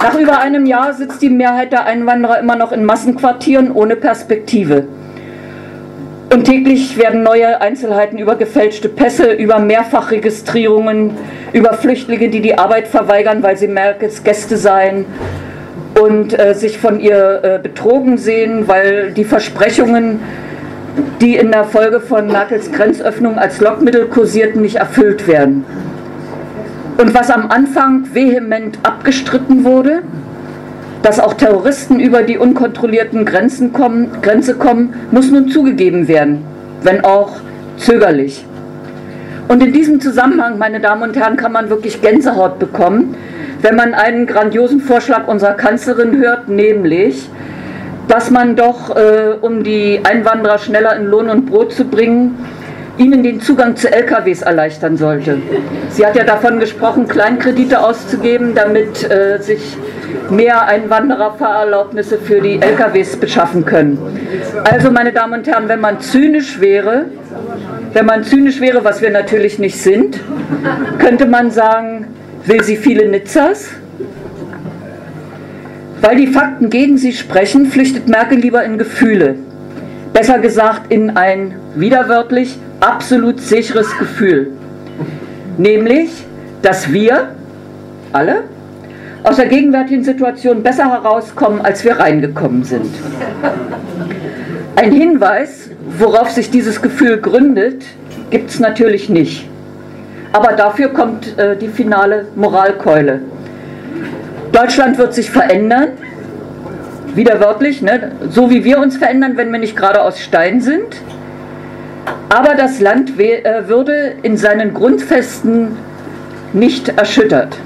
Nach 0.00 0.16
über 0.16 0.38
einem 0.38 0.64
Jahr 0.64 0.94
sitzt 0.94 1.22
die 1.22 1.28
Mehrheit 1.28 1.72
der 1.72 1.84
Einwanderer 1.84 2.38
immer 2.38 2.54
noch 2.54 2.70
in 2.70 2.84
Massenquartieren 2.84 3.72
ohne 3.72 3.96
Perspektive. 3.96 4.84
Und 6.32 6.44
täglich 6.44 6.96
werden 6.96 7.24
neue 7.24 7.60
Einzelheiten 7.60 8.16
über 8.18 8.36
gefälschte 8.36 8.88
Pässe, 8.88 9.32
über 9.32 9.58
Mehrfachregistrierungen, 9.58 11.16
über 11.52 11.72
Flüchtlinge, 11.72 12.28
die 12.28 12.40
die 12.40 12.56
Arbeit 12.56 12.86
verweigern, 12.86 13.42
weil 13.42 13.56
sie 13.56 13.66
Merkels 13.66 14.22
Gäste 14.22 14.56
seien 14.56 15.04
und 16.00 16.38
äh, 16.38 16.54
sich 16.54 16.78
von 16.78 17.00
ihr 17.00 17.40
äh, 17.42 17.58
betrogen 17.60 18.18
sehen, 18.18 18.68
weil 18.68 19.10
die 19.12 19.24
Versprechungen, 19.24 20.20
die 21.20 21.36
in 21.36 21.50
der 21.50 21.64
Folge 21.64 21.98
von 22.00 22.28
Merkels 22.28 22.70
Grenzöffnung 22.70 23.36
als 23.36 23.60
Lockmittel 23.60 24.06
kursierten, 24.06 24.62
nicht 24.62 24.76
erfüllt 24.76 25.26
werden. 25.26 25.64
Und 26.98 27.14
was 27.14 27.30
am 27.30 27.48
Anfang 27.48 28.12
vehement 28.12 28.80
abgestritten 28.82 29.62
wurde, 29.62 30.02
dass 31.02 31.20
auch 31.20 31.34
Terroristen 31.34 32.00
über 32.00 32.24
die 32.24 32.38
unkontrollierten 32.38 33.24
Grenzen 33.24 33.72
kommen, 33.72 34.20
Grenze 34.20 34.56
kommen, 34.56 34.94
muss 35.12 35.30
nun 35.30 35.48
zugegeben 35.48 36.08
werden, 36.08 36.44
wenn 36.82 37.04
auch 37.04 37.36
zögerlich. 37.76 38.44
Und 39.46 39.62
in 39.62 39.72
diesem 39.72 40.00
Zusammenhang, 40.00 40.58
meine 40.58 40.80
Damen 40.80 41.04
und 41.04 41.16
Herren, 41.16 41.36
kann 41.36 41.52
man 41.52 41.70
wirklich 41.70 42.02
Gänsehaut 42.02 42.58
bekommen, 42.58 43.14
wenn 43.62 43.76
man 43.76 43.94
einen 43.94 44.26
grandiosen 44.26 44.80
Vorschlag 44.80 45.28
unserer 45.28 45.54
Kanzlerin 45.54 46.18
hört, 46.18 46.48
nämlich, 46.48 47.28
dass 48.08 48.30
man 48.30 48.56
doch, 48.56 48.96
äh, 48.96 49.36
um 49.40 49.62
die 49.62 50.00
Einwanderer 50.02 50.58
schneller 50.58 50.96
in 50.96 51.06
Lohn 51.06 51.30
und 51.30 51.46
Brot 51.46 51.72
zu 51.72 51.84
bringen, 51.84 52.36
ihnen 52.98 53.22
den 53.22 53.40
Zugang 53.40 53.76
zu 53.76 53.90
LKWs 53.90 54.42
erleichtern 54.42 54.96
sollte. 54.96 55.38
Sie 55.90 56.04
hat 56.04 56.16
ja 56.16 56.24
davon 56.24 56.58
gesprochen, 56.60 57.08
Kleinkredite 57.08 57.80
auszugeben, 57.80 58.54
damit 58.54 59.08
äh, 59.10 59.38
sich 59.40 59.76
mehr 60.30 60.66
Einwandererfahrerlaubnisse 60.66 62.18
für 62.18 62.40
die 62.40 62.60
LKWs 62.60 63.16
beschaffen 63.16 63.64
können. 63.64 63.98
Also, 64.64 64.90
meine 64.90 65.12
Damen 65.12 65.40
und 65.40 65.46
Herren, 65.46 65.68
wenn 65.68 65.80
man 65.80 66.00
zynisch 66.00 66.60
wäre, 66.60 67.06
wenn 67.92 68.06
man 68.06 68.24
zynisch 68.24 68.60
wäre, 68.60 68.84
was 68.84 69.00
wir 69.00 69.10
natürlich 69.10 69.58
nicht 69.58 69.80
sind, 69.80 70.20
könnte 70.98 71.26
man 71.26 71.50
sagen, 71.50 72.08
will 72.44 72.62
sie 72.62 72.76
viele 72.76 73.08
Nizzas? 73.08 73.70
Weil 76.00 76.16
die 76.16 76.28
Fakten 76.28 76.70
gegen 76.70 76.96
sie 76.96 77.12
sprechen, 77.12 77.66
flüchtet 77.66 78.08
Merkel 78.08 78.38
lieber 78.38 78.62
in 78.64 78.78
Gefühle. 78.78 79.36
Besser 80.12 80.38
gesagt 80.38 80.92
in 80.92 81.16
ein 81.16 81.54
widerwörtlich 81.74 82.58
absolut 82.80 83.40
sicheres 83.40 83.96
Gefühl. 83.98 84.52
Nämlich, 85.56 86.10
dass 86.62 86.92
wir 86.92 87.30
alle 88.12 88.44
aus 89.24 89.36
der 89.36 89.46
gegenwärtigen 89.46 90.04
Situation 90.04 90.62
besser 90.62 90.90
herauskommen, 90.90 91.60
als 91.60 91.84
wir 91.84 91.98
reingekommen 91.98 92.64
sind. 92.64 92.90
Ein 94.76 94.92
Hinweis, 94.92 95.70
worauf 95.98 96.30
sich 96.30 96.50
dieses 96.50 96.80
Gefühl 96.80 97.18
gründet, 97.18 97.84
gibt 98.30 98.50
es 98.50 98.60
natürlich 98.60 99.08
nicht. 99.08 99.48
Aber 100.32 100.52
dafür 100.52 100.88
kommt 100.88 101.38
äh, 101.38 101.56
die 101.56 101.68
finale 101.68 102.26
Moralkeule. 102.36 103.22
Deutschland 104.52 104.98
wird 104.98 105.14
sich 105.14 105.30
verändern, 105.30 105.88
wieder 107.14 107.40
wörtlich, 107.40 107.82
ne? 107.82 108.12
so 108.30 108.50
wie 108.50 108.64
wir 108.64 108.78
uns 108.78 108.96
verändern, 108.96 109.36
wenn 109.36 109.50
wir 109.50 109.58
nicht 109.58 109.76
gerade 109.76 110.02
aus 110.02 110.20
Stein 110.20 110.60
sind. 110.60 110.96
Aber 112.28 112.54
das 112.54 112.80
Land 112.80 113.18
äh, 113.18 113.68
würde 113.68 114.14
in 114.22 114.36
seinen 114.36 114.74
Grundfesten 114.74 115.76
nicht 116.52 116.88
erschüttert. 116.88 117.56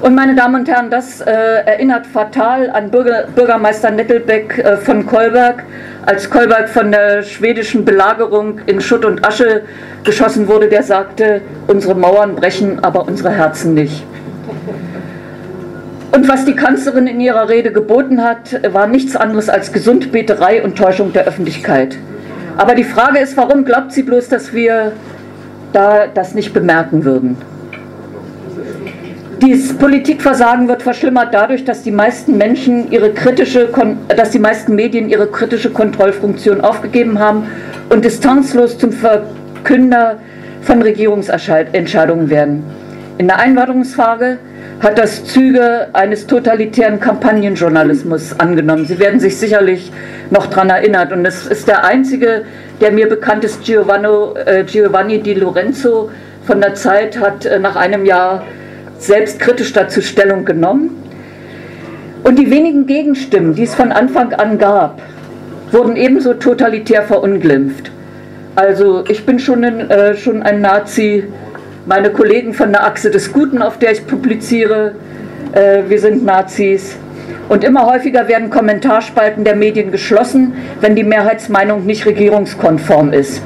Und 0.00 0.14
meine 0.14 0.34
Damen 0.34 0.56
und 0.56 0.68
Herren, 0.68 0.90
das 0.90 1.22
äh, 1.22 1.30
erinnert 1.30 2.06
fatal 2.06 2.68
an 2.68 2.90
Bürger, 2.90 3.26
Bürgermeister 3.34 3.90
Nettelbeck 3.90 4.58
äh, 4.58 4.76
von 4.76 5.06
Kolberg, 5.06 5.64
als 6.04 6.28
Kolberg 6.28 6.68
von 6.68 6.92
der 6.92 7.22
schwedischen 7.22 7.86
Belagerung 7.86 8.60
in 8.66 8.82
Schutt 8.82 9.06
und 9.06 9.26
Asche 9.26 9.62
geschossen 10.04 10.46
wurde, 10.46 10.68
der 10.68 10.82
sagte, 10.82 11.40
unsere 11.68 11.94
Mauern 11.94 12.34
brechen, 12.34 12.84
aber 12.84 13.06
unsere 13.06 13.30
Herzen 13.30 13.72
nicht. 13.72 14.04
Und 16.12 16.28
was 16.28 16.44
die 16.44 16.54
Kanzlerin 16.54 17.06
in 17.06 17.20
ihrer 17.20 17.48
Rede 17.48 17.72
geboten 17.72 18.22
hat, 18.22 18.60
war 18.74 18.86
nichts 18.86 19.16
anderes 19.16 19.48
als 19.48 19.72
Gesundbeterei 19.72 20.62
und 20.62 20.76
Täuschung 20.76 21.14
der 21.14 21.24
Öffentlichkeit. 21.24 21.96
Aber 22.56 22.74
die 22.74 22.84
Frage 22.84 23.18
ist, 23.18 23.36
warum 23.36 23.64
glaubt 23.64 23.92
sie 23.92 24.02
bloß, 24.02 24.28
dass 24.28 24.52
wir 24.52 24.92
da 25.72 26.06
das 26.06 26.34
nicht 26.34 26.52
bemerken 26.52 27.04
würden? 27.04 27.36
Dieses 29.42 29.76
Politikversagen 29.76 30.68
wird 30.68 30.82
verschlimmert 30.82 31.34
dadurch, 31.34 31.64
dass 31.64 31.82
die 31.82 31.90
meisten 31.90 32.38
Menschen 32.38 32.90
ihre 32.90 33.10
kritische, 33.10 33.68
dass 34.08 34.30
die 34.30 34.38
meisten 34.38 34.74
Medien 34.74 35.08
ihre 35.08 35.26
kritische 35.26 35.70
Kontrollfunktion 35.70 36.60
aufgegeben 36.60 37.18
haben 37.18 37.48
und 37.90 38.04
distanzlos 38.04 38.78
zum 38.78 38.92
Verkünder 38.92 40.18
von 40.62 40.80
Regierungsentscheidungen 40.80 42.30
werden. 42.30 42.64
In 43.18 43.26
der 43.26 43.38
Einwanderungsfrage 43.38 44.38
hat 44.84 44.98
das 44.98 45.24
Züge 45.24 45.88
eines 45.94 46.26
totalitären 46.26 47.00
Kampagnenjournalismus 47.00 48.38
angenommen. 48.38 48.84
Sie 48.84 48.98
werden 48.98 49.18
sich 49.18 49.38
sicherlich 49.38 49.90
noch 50.30 50.46
daran 50.46 50.68
erinnert. 50.68 51.10
Und 51.10 51.24
es 51.24 51.46
ist 51.46 51.66
der 51.66 51.84
einzige, 51.84 52.44
der 52.82 52.92
mir 52.92 53.08
bekannt 53.08 53.44
ist, 53.44 53.64
Giovanni, 53.64 54.08
äh, 54.44 54.62
Giovanni 54.64 55.20
Di 55.22 55.32
Lorenzo 55.34 56.10
von 56.46 56.60
der 56.60 56.74
Zeit, 56.74 57.18
hat 57.18 57.46
äh, 57.46 57.58
nach 57.58 57.76
einem 57.76 58.04
Jahr 58.04 58.44
selbstkritisch 58.98 59.72
dazu 59.72 60.02
Stellung 60.02 60.44
genommen. 60.44 60.90
Und 62.22 62.38
die 62.38 62.50
wenigen 62.50 62.86
Gegenstimmen, 62.86 63.54
die 63.54 63.62
es 63.62 63.74
von 63.74 63.90
Anfang 63.90 64.34
an 64.34 64.58
gab, 64.58 65.00
wurden 65.72 65.96
ebenso 65.96 66.34
totalitär 66.34 67.04
verunglimpft. 67.04 67.90
Also 68.54 69.04
ich 69.08 69.24
bin 69.24 69.38
schon, 69.38 69.64
ein, 69.64 69.90
äh, 69.90 70.14
schon 70.14 70.42
ein 70.42 70.60
Nazi, 70.60 71.24
meine 71.86 72.10
Kollegen 72.10 72.54
von 72.54 72.72
der 72.72 72.84
Achse 72.86 73.10
des 73.10 73.32
Guten, 73.32 73.60
auf 73.60 73.78
der 73.78 73.92
ich 73.92 74.06
publiziere, 74.06 74.94
äh, 75.52 75.82
wir 75.88 75.98
sind 75.98 76.24
Nazis. 76.24 76.96
Und 77.48 77.62
immer 77.62 77.86
häufiger 77.86 78.26
werden 78.28 78.50
Kommentarspalten 78.50 79.44
der 79.44 79.54
Medien 79.54 79.92
geschlossen, 79.92 80.54
wenn 80.80 80.96
die 80.96 81.04
Mehrheitsmeinung 81.04 81.84
nicht 81.84 82.06
regierungskonform 82.06 83.12
ist. 83.12 83.42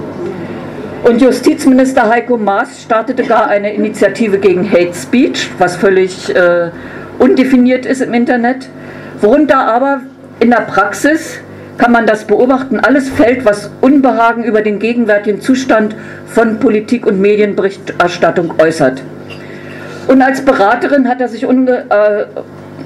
Und 1.05 1.20
Justizminister 1.20 2.09
Heiko 2.09 2.37
Maas 2.37 2.83
startete 2.83 3.22
gar 3.24 3.48
eine 3.48 3.72
Initiative 3.72 4.38
gegen 4.38 4.70
Hate 4.70 4.94
Speech, 4.94 5.51
was 5.59 5.77
völlig 5.77 6.35
äh, 6.35 6.70
undefiniert 7.18 7.87
ist 7.87 8.03
im 8.03 8.14
Internet, 8.14 8.68
worunter 9.20 9.59
aber 9.59 10.03
in 10.40 10.51
der 10.51 10.62
Praxis 10.62 11.40
kann 11.79 11.93
man 11.93 12.07
das 12.07 12.25
beobachten, 12.25 12.81
alles 12.81 13.09
fällt, 13.09 13.45
was 13.45 13.71
Unbehagen 13.81 14.45
über 14.45 14.62
den 14.62 14.81
gegenwärtigen 14.81 15.41
Zustand 15.41 15.95
von 16.27 16.59
Politik 16.59 17.07
und 17.07 17.21
Medienberichterstattung 17.21 18.55
äußert. 18.59 19.03
Und 20.09 20.21
als 20.21 20.45
Beraterin 20.45 21.09
hat 21.09 21.21
er 21.21 21.29
sich, 21.29 21.45
äh, 21.45 21.47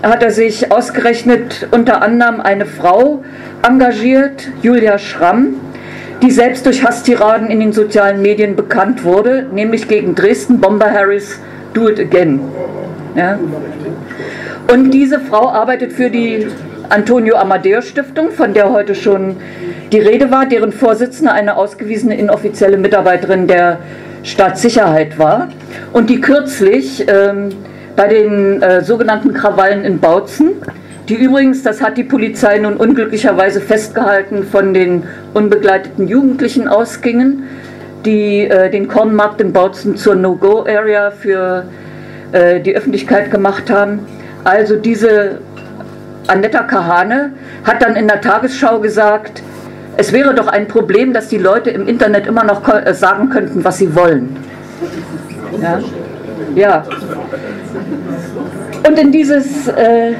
hat 0.02 0.22
er 0.22 0.31
sich 0.31 0.70
ausgerechnet 0.70 1.68
unter 1.70 2.02
anderem 2.02 2.40
eine 2.40 2.66
Frau 2.66 3.24
engagiert, 3.66 4.48
Julia 4.61 4.98
Schramm, 4.98 5.55
die 6.20 6.31
selbst 6.31 6.66
durch 6.66 6.85
Hasstiraden 6.85 7.48
in 7.48 7.61
den 7.61 7.72
sozialen 7.72 8.20
Medien 8.20 8.57
bekannt 8.57 9.05
wurde, 9.05 9.46
nämlich 9.52 9.88
gegen 9.88 10.14
Dresden 10.14 10.61
Bomber 10.61 10.90
Harris 10.90 11.40
Do 11.74 11.88
It 11.88 11.98
Again. 11.98 12.40
Ja. 13.16 13.38
Und 14.72 14.90
diese 14.90 15.20
Frau 15.20 15.48
arbeitet 15.48 15.92
für 15.92 16.11
die 16.11 16.46
Antonio 16.92 17.37
Amadeo 17.37 17.81
Stiftung, 17.81 18.31
von 18.31 18.52
der 18.52 18.70
heute 18.70 18.94
schon 18.94 19.37
die 19.92 19.98
Rede 19.98 20.31
war, 20.31 20.46
deren 20.46 20.72
Vorsitzende 20.72 21.33
eine 21.33 21.57
ausgewiesene 21.57 22.16
inoffizielle 22.16 22.76
Mitarbeiterin 22.76 23.46
der 23.46 23.78
Staatssicherheit 24.22 25.18
war 25.18 25.48
und 25.92 26.11
die 26.11 26.20
kürzlich 26.20 27.05
ähm, 27.09 27.48
bei 27.96 28.09
den 28.09 28.62
äh, 28.62 28.83
sogenannten 28.83 29.33
Krawallen 29.33 29.85
in 29.85 30.00
Bautzen 30.00 30.52
die 31.09 31.14
übrigens, 31.14 31.64
das 31.64 31.83
hat 31.83 31.96
die 31.96 32.05
Polizei 32.05 32.59
nun 32.59 32.76
unglücklicherweise 32.76 33.61
festgehalten, 33.61 34.44
von 34.44 34.72
den 34.72 35.02
unbegleiteten 35.35 36.07
Jugendlichen 36.07 36.68
ausgingen, 36.68 37.42
die 38.05 38.42
äh, 38.42 38.70
den 38.70 38.87
Kornmarkt 38.87 39.40
in 39.40 39.52
Bautzen 39.52 39.96
zur 39.96 40.14
No-Go-Area 40.14 41.11
für 41.11 41.64
äh, 42.31 42.61
die 42.61 42.76
Öffentlichkeit 42.76 43.33
gemacht 43.33 43.68
haben. 43.68 44.07
Also 44.44 44.76
diese 44.76 45.40
Annetta 46.26 46.62
Kahane 46.62 47.32
hat 47.64 47.82
dann 47.82 47.96
in 47.96 48.08
der 48.08 48.20
Tagesschau 48.20 48.80
gesagt, 48.80 49.42
es 49.96 50.12
wäre 50.12 50.35
doch 50.35 50.46
ein 50.46 50.68
Problem, 50.68 51.12
dass 51.12 51.28
die 51.28 51.38
Leute 51.38 51.70
im 51.70 51.87
Internet 51.87 52.26
immer 52.26 52.44
noch 52.44 52.66
äh, 52.68 52.94
sagen 52.94 53.28
könnten, 53.28 53.64
was 53.64 53.78
sie 53.78 53.94
wollen. 53.94 54.37
Ja. 55.61 55.80
ja. 56.54 56.85
Und 58.87 58.98
in 58.98 59.12
dieses 59.12 59.68
äh, 59.68 60.14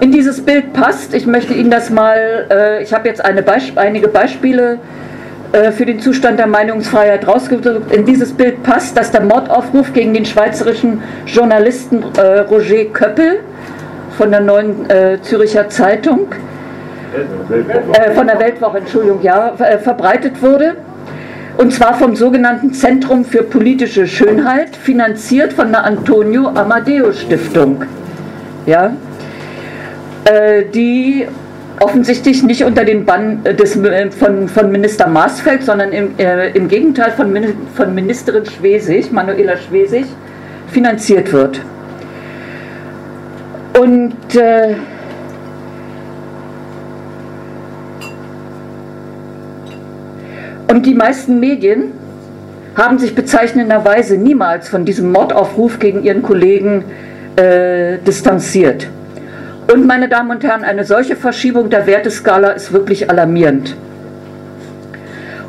in 0.00 0.12
dieses 0.12 0.44
Bild 0.44 0.72
passt. 0.72 1.14
Ich 1.14 1.26
möchte 1.26 1.54
Ihnen 1.54 1.70
das 1.70 1.90
mal, 1.90 2.46
äh, 2.50 2.82
ich 2.82 2.92
habe 2.92 3.08
jetzt 3.08 3.22
Beisp 3.44 3.78
einige 3.78 4.08
Beispiele 4.08 4.78
äh, 5.52 5.72
für 5.72 5.86
den 5.86 6.00
Zustand 6.00 6.38
der 6.38 6.46
Meinungsfreiheit 6.46 7.26
rausgesucht. 7.26 7.90
In 7.90 8.04
dieses 8.04 8.32
Bild 8.32 8.62
passt, 8.62 8.96
dass 8.96 9.10
der 9.10 9.22
Mordaufruf 9.22 9.92
gegen 9.92 10.12
den 10.12 10.26
schweizerischen 10.26 11.02
Journalisten 11.26 12.04
äh, 12.18 12.40
Roger 12.40 12.84
Köppel 12.92 13.40
von 14.16 14.30
der 14.30 14.40
neuen 14.40 14.88
äh, 14.88 15.18
Züricher 15.22 15.68
Zeitung, 15.68 16.28
äh, 17.92 18.10
von 18.12 18.26
der 18.26 18.40
Weltwoche, 18.40 18.78
Entschuldigung, 18.78 19.22
ja, 19.22 19.54
äh, 19.58 19.78
verbreitet 19.78 20.42
wurde. 20.42 20.76
Und 21.58 21.72
zwar 21.72 21.94
vom 21.94 22.16
sogenannten 22.16 22.74
Zentrum 22.74 23.24
für 23.24 23.42
politische 23.42 24.06
Schönheit, 24.06 24.76
finanziert 24.76 25.54
von 25.54 25.70
der 25.70 25.84
Antonio 25.84 26.48
Amadeo 26.48 27.12
Stiftung. 27.12 27.82
Ja, 28.66 28.92
äh, 30.24 30.64
die 30.64 31.26
offensichtlich 31.80 32.42
nicht 32.42 32.64
unter 32.64 32.84
den 32.84 33.04
Bann 33.04 33.44
des, 33.44 33.78
von, 34.18 34.48
von 34.48 34.72
Minister 34.72 35.06
Maasfeld, 35.08 35.62
sondern 35.62 35.92
im, 35.92 36.18
äh, 36.18 36.50
im 36.50 36.68
Gegenteil 36.68 37.12
von, 37.12 37.34
von 37.74 37.94
Ministerin 37.94 38.44
Schwesig, 38.46 39.12
Manuela 39.12 39.56
Schwesig, 39.56 40.06
finanziert 40.68 41.32
wird. 41.32 41.60
Und 43.78 44.34
äh, 44.34 44.74
und 50.68 50.86
die 50.86 50.94
meisten 50.94 51.40
Medien 51.40 51.92
haben 52.74 52.98
sich 52.98 53.14
bezeichnenderweise 53.14 54.16
niemals 54.16 54.68
von 54.68 54.84
diesem 54.84 55.12
Mordaufruf 55.12 55.78
gegen 55.78 56.04
ihren 56.04 56.22
Kollegen 56.22 56.84
äh, 57.36 57.98
distanziert. 57.98 58.88
Und 59.72 59.86
meine 59.86 60.08
Damen 60.08 60.30
und 60.30 60.44
Herren, 60.44 60.62
eine 60.62 60.84
solche 60.84 61.16
Verschiebung 61.16 61.70
der 61.70 61.86
Werteskala 61.86 62.50
ist 62.50 62.72
wirklich 62.72 63.10
alarmierend. 63.10 63.74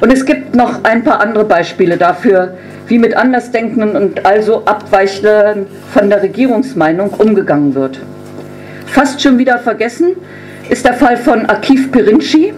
Und 0.01 0.11
es 0.11 0.25
gibt 0.25 0.55
noch 0.55 0.83
ein 0.83 1.03
paar 1.03 1.21
andere 1.21 1.45
Beispiele 1.45 1.97
dafür, 1.97 2.53
wie 2.87 2.99
mit 2.99 3.15
Andersdenkenden 3.15 3.95
und 3.95 4.25
also 4.25 4.63
Abweichlern 4.65 5.65
von 5.91 6.09
der 6.09 6.21
Regierungsmeinung 6.21 7.09
umgegangen 7.09 7.75
wird. 7.75 7.99
Fast 8.87 9.21
schon 9.21 9.37
wieder 9.37 9.59
vergessen 9.59 10.15
ist 10.69 10.85
der 10.85 10.93
Fall 10.93 11.17
von 11.17 11.45
Akif 11.45 11.91
Pirinci 11.91 12.53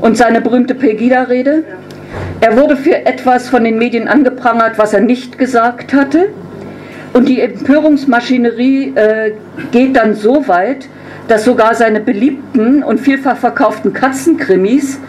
und 0.00 0.16
seine 0.16 0.40
berühmte 0.40 0.74
Pegida-Rede. 0.74 1.64
Er 2.40 2.56
wurde 2.56 2.76
für 2.76 3.04
etwas 3.06 3.48
von 3.48 3.64
den 3.64 3.78
Medien 3.78 4.08
angeprangert, 4.08 4.78
was 4.78 4.92
er 4.92 5.00
nicht 5.00 5.38
gesagt 5.38 5.92
hatte. 5.92 6.28
Und 7.12 7.28
die 7.28 7.40
Empörungsmaschinerie 7.40 8.92
äh, 8.94 9.32
geht 9.72 9.96
dann 9.96 10.14
so 10.14 10.46
weit, 10.48 10.88
dass 11.28 11.44
sogar 11.44 11.74
seine 11.74 12.00
beliebten 12.00 12.82
und 12.82 13.00
vielfach 13.00 13.36
verkauften 13.36 13.92
Katzenkrimis 13.92 15.00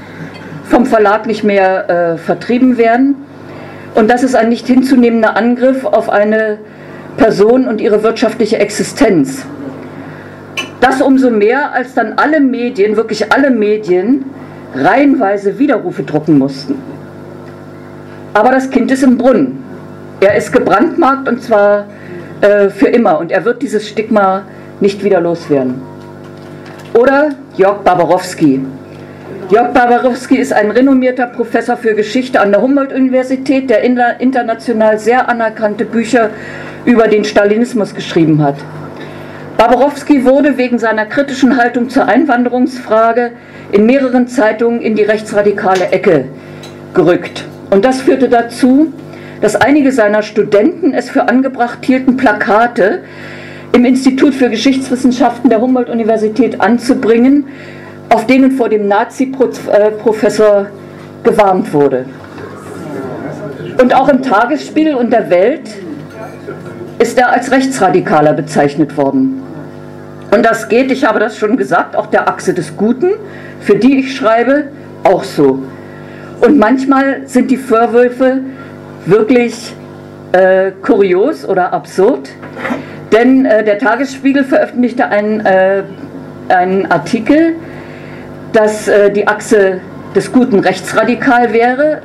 vom 0.63 0.85
Verlag 0.85 1.27
nicht 1.27 1.43
mehr 1.43 1.89
äh, 1.89 2.17
vertrieben 2.17 2.77
werden. 2.77 3.15
Und 3.93 4.09
das 4.09 4.23
ist 4.23 4.35
ein 4.35 4.49
nicht 4.49 4.67
hinzunehmender 4.67 5.35
Angriff 5.35 5.85
auf 5.85 6.09
eine 6.09 6.59
Person 7.17 7.67
und 7.67 7.81
ihre 7.81 8.03
wirtschaftliche 8.03 8.57
Existenz. 8.57 9.45
Das 10.79 11.01
umso 11.01 11.29
mehr, 11.31 11.73
als 11.73 11.93
dann 11.93 12.13
alle 12.17 12.39
Medien, 12.39 12.95
wirklich 12.95 13.31
alle 13.31 13.49
Medien, 13.49 14.25
reihenweise 14.75 15.57
Widerrufe 15.57 16.03
drucken 16.03 16.37
mussten. 16.37 16.75
Aber 18.33 18.51
das 18.51 18.69
Kind 18.69 18.91
ist 18.91 19.03
im 19.03 19.17
Brunnen. 19.17 19.63
Er 20.19 20.35
ist 20.35 20.51
gebrandmarkt 20.51 21.27
und 21.27 21.41
zwar 21.41 21.85
äh, 22.41 22.69
für 22.69 22.87
immer 22.87 23.19
und 23.19 23.31
er 23.31 23.45
wird 23.45 23.61
dieses 23.61 23.87
Stigma 23.87 24.43
nicht 24.79 25.03
wieder 25.03 25.19
loswerden. 25.19 25.81
Oder 26.93 27.31
Jörg 27.55 27.79
Barbarowski. 27.79 28.61
Jörg 29.49 29.73
Barbarowski 29.73 30.35
ist 30.37 30.53
ein 30.53 30.71
renommierter 30.71 31.27
Professor 31.27 31.77
für 31.77 31.95
Geschichte 31.95 32.39
an 32.39 32.51
der 32.51 32.61
Humboldt-Universität, 32.61 33.69
der 33.69 33.83
international 33.83 34.99
sehr 34.99 35.29
anerkannte 35.29 35.85
Bücher 35.85 36.29
über 36.85 37.07
den 37.07 37.23
Stalinismus 37.23 37.93
geschrieben 37.93 38.41
hat. 38.41 38.55
Barbarowski 39.57 40.23
wurde 40.23 40.57
wegen 40.59 40.77
seiner 40.77 41.07
kritischen 41.07 41.57
Haltung 41.57 41.89
zur 41.89 42.05
Einwanderungsfrage 42.05 43.31
in 43.71 43.87
mehreren 43.87 44.27
Zeitungen 44.27 44.81
in 44.81 44.95
die 44.95 45.01
rechtsradikale 45.01 45.87
Ecke 45.87 46.25
gerückt. 46.93 47.43
Und 47.71 47.83
das 47.83 48.01
führte 48.01 48.29
dazu, 48.29 48.93
dass 49.41 49.55
einige 49.55 49.91
seiner 49.91 50.21
Studenten 50.21 50.93
es 50.93 51.09
für 51.09 51.27
angebracht 51.27 51.83
hielten, 51.83 52.17
Plakate 52.17 53.01
im 53.73 53.83
Institut 53.83 54.35
für 54.35 54.51
Geschichtswissenschaften 54.51 55.49
der 55.49 55.59
Humboldt-Universität 55.59 56.61
anzubringen, 56.61 57.47
auf 58.09 58.27
denen 58.27 58.51
vor 58.51 58.69
dem 58.69 58.87
Nazi-Professor 58.87 60.67
gewarnt 61.23 61.73
wurde. 61.73 62.05
Und 63.81 63.95
auch 63.95 64.07
im 64.09 64.21
Tagesspiegel 64.21 64.93
und 64.93 65.11
der 65.11 65.31
Welt 65.31 65.67
ist 66.99 67.17
er 67.17 67.31
als 67.31 67.51
Rechtsradikaler 67.51 68.33
bezeichnet 68.33 68.95
worden. 68.97 69.43
Und 70.31 70.45
das 70.45 70.67
geht, 70.67 70.91
ich 70.91 71.05
habe 71.05 71.19
das 71.19 71.37
schon 71.37 71.57
gesagt, 71.57 71.95
auch 71.95 72.07
der 72.07 72.27
Achse 72.27 72.53
des 72.53 72.75
Guten, 72.75 73.11
für 73.61 73.75
die 73.75 73.99
ich 73.99 74.15
schreibe, 74.15 74.65
auch 75.03 75.23
so. 75.23 75.63
Und 76.41 76.59
manchmal 76.59 77.21
sind 77.25 77.49
die 77.49 77.57
Vorwürfe 77.57 78.41
wirklich 79.05 79.73
äh, 80.33 80.71
kurios 80.83 81.47
oder 81.47 81.73
absurd, 81.73 82.29
denn 83.11 83.45
äh, 83.45 83.63
der 83.63 83.79
Tagesspiegel 83.79 84.43
veröffentlichte 84.43 85.07
einen, 85.07 85.39
äh, 85.45 85.83
einen 86.49 86.85
Artikel, 86.91 87.55
dass 88.53 88.87
äh, 88.87 89.11
die 89.11 89.27
Achse 89.27 89.79
des 90.15 90.31
Guten 90.31 90.59
rechtsradikal 90.59 91.53
wäre. 91.53 92.01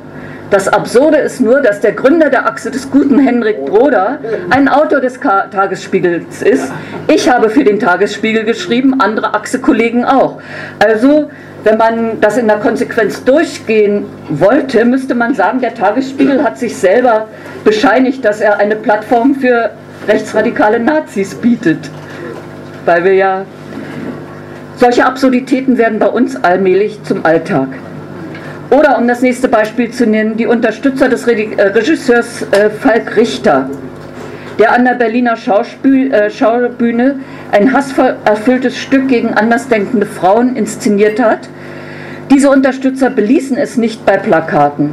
Das 0.53 0.67
Absurde 0.67 1.17
ist 1.17 1.41
nur, 1.41 1.61
dass 1.61 1.79
der 1.79 1.93
Gründer 1.93 2.29
der 2.29 2.45
Achse 2.45 2.69
des 2.69 2.91
Guten, 2.91 3.17
Henrik 3.17 3.65
Broder, 3.65 4.19
ein 4.51 4.69
Autor 4.69 4.99
des 4.99 5.19
Ka 5.19 5.47
Tagesspiegels 5.47 6.43
ist. 6.43 6.71
Ich 7.07 7.27
habe 7.27 7.49
für 7.49 7.63
den 7.63 7.79
Tagesspiegel 7.79 8.43
geschrieben, 8.43 9.01
andere 9.01 9.33
Achse-Kollegen 9.33 10.05
auch. 10.05 10.39
Also 10.77 11.31
wenn 11.63 11.79
man 11.79 12.21
das 12.21 12.37
in 12.37 12.45
der 12.45 12.57
Konsequenz 12.57 13.23
durchgehen 13.23 14.05
wollte, 14.29 14.85
müsste 14.85 15.15
man 15.15 15.33
sagen, 15.33 15.59
der 15.59 15.73
Tagesspiegel 15.73 16.43
hat 16.43 16.59
sich 16.59 16.77
selber 16.77 17.29
bescheinigt, 17.63 18.23
dass 18.23 18.39
er 18.39 18.59
eine 18.59 18.75
Plattform 18.75 19.33
für 19.33 19.71
rechtsradikale 20.07 20.79
Nazis 20.79 21.33
bietet. 21.33 21.89
Weil 22.85 23.03
wir 23.05 23.15
ja, 23.15 23.45
solche 24.75 25.03
Absurditäten 25.03 25.79
werden 25.79 25.97
bei 25.97 26.09
uns 26.09 26.35
allmählich 26.35 27.01
zum 27.01 27.25
Alltag. 27.25 27.69
Oder 28.73 28.97
um 28.97 29.07
das 29.07 29.21
nächste 29.21 29.47
Beispiel 29.49 29.91
zu 29.91 30.07
nennen, 30.07 30.35
die 30.35 30.47
Unterstützer 30.47 31.07
des 31.07 31.27
äh, 31.27 31.61
Regisseurs 31.61 32.41
äh, 32.41 32.71
Falk 32.71 33.15
Richter, 33.15 33.69
der 34.57 34.71
an 34.73 34.83
der 34.83 34.95
Berliner 34.95 35.33
äh, 35.33 36.29
Schaubühne 36.31 37.19
ein 37.51 37.71
hasserfülltes 37.71 38.75
Stück 38.75 39.09
gegen 39.09 39.31
andersdenkende 39.35 40.07
Frauen 40.07 40.55
inszeniert 40.55 41.21
hat. 41.21 41.49
Diese 42.31 42.49
Unterstützer 42.49 43.11
beließen 43.11 43.57
es 43.57 43.77
nicht 43.77 44.07
bei 44.07 44.17
Plakaten. 44.17 44.89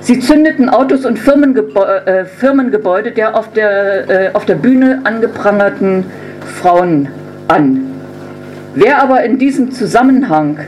Sie 0.00 0.20
zündeten 0.20 0.68
Autos 0.68 1.06
und 1.06 1.18
Firmengebäude, 1.18 3.12
der 3.12 3.34
auf, 3.36 3.50
der 3.52 4.30
auf 4.34 4.44
der 4.44 4.54
Bühne 4.54 5.00
angeprangerten 5.04 6.04
Frauen 6.60 7.08
an. 7.48 7.86
Wer 8.74 9.02
aber 9.02 9.24
in 9.24 9.38
diesem 9.38 9.72
Zusammenhang 9.72 10.58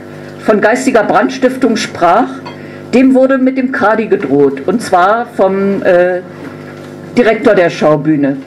von 0.43 0.59
geistiger 0.59 1.03
Brandstiftung 1.03 1.77
sprach, 1.77 2.27
dem 2.93 3.13
wurde 3.13 3.37
mit 3.37 3.57
dem 3.57 3.71
Kadi 3.71 4.07
gedroht, 4.07 4.67
und 4.67 4.81
zwar 4.81 5.27
vom 5.37 5.81
äh, 5.83 6.21
Direktor 7.17 7.53
der 7.53 7.69
Schaubühne. 7.69 8.37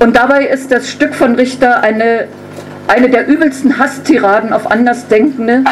Und 0.00 0.16
dabei 0.16 0.46
ist 0.46 0.72
das 0.72 0.90
Stück 0.90 1.14
von 1.14 1.36
Richter 1.36 1.82
eine, 1.82 2.26
eine 2.88 3.08
der 3.08 3.26
übelsten 3.28 3.78
Hasstiraden 3.78 4.52
auf 4.52 4.70
Andersdenkende, 4.70 5.64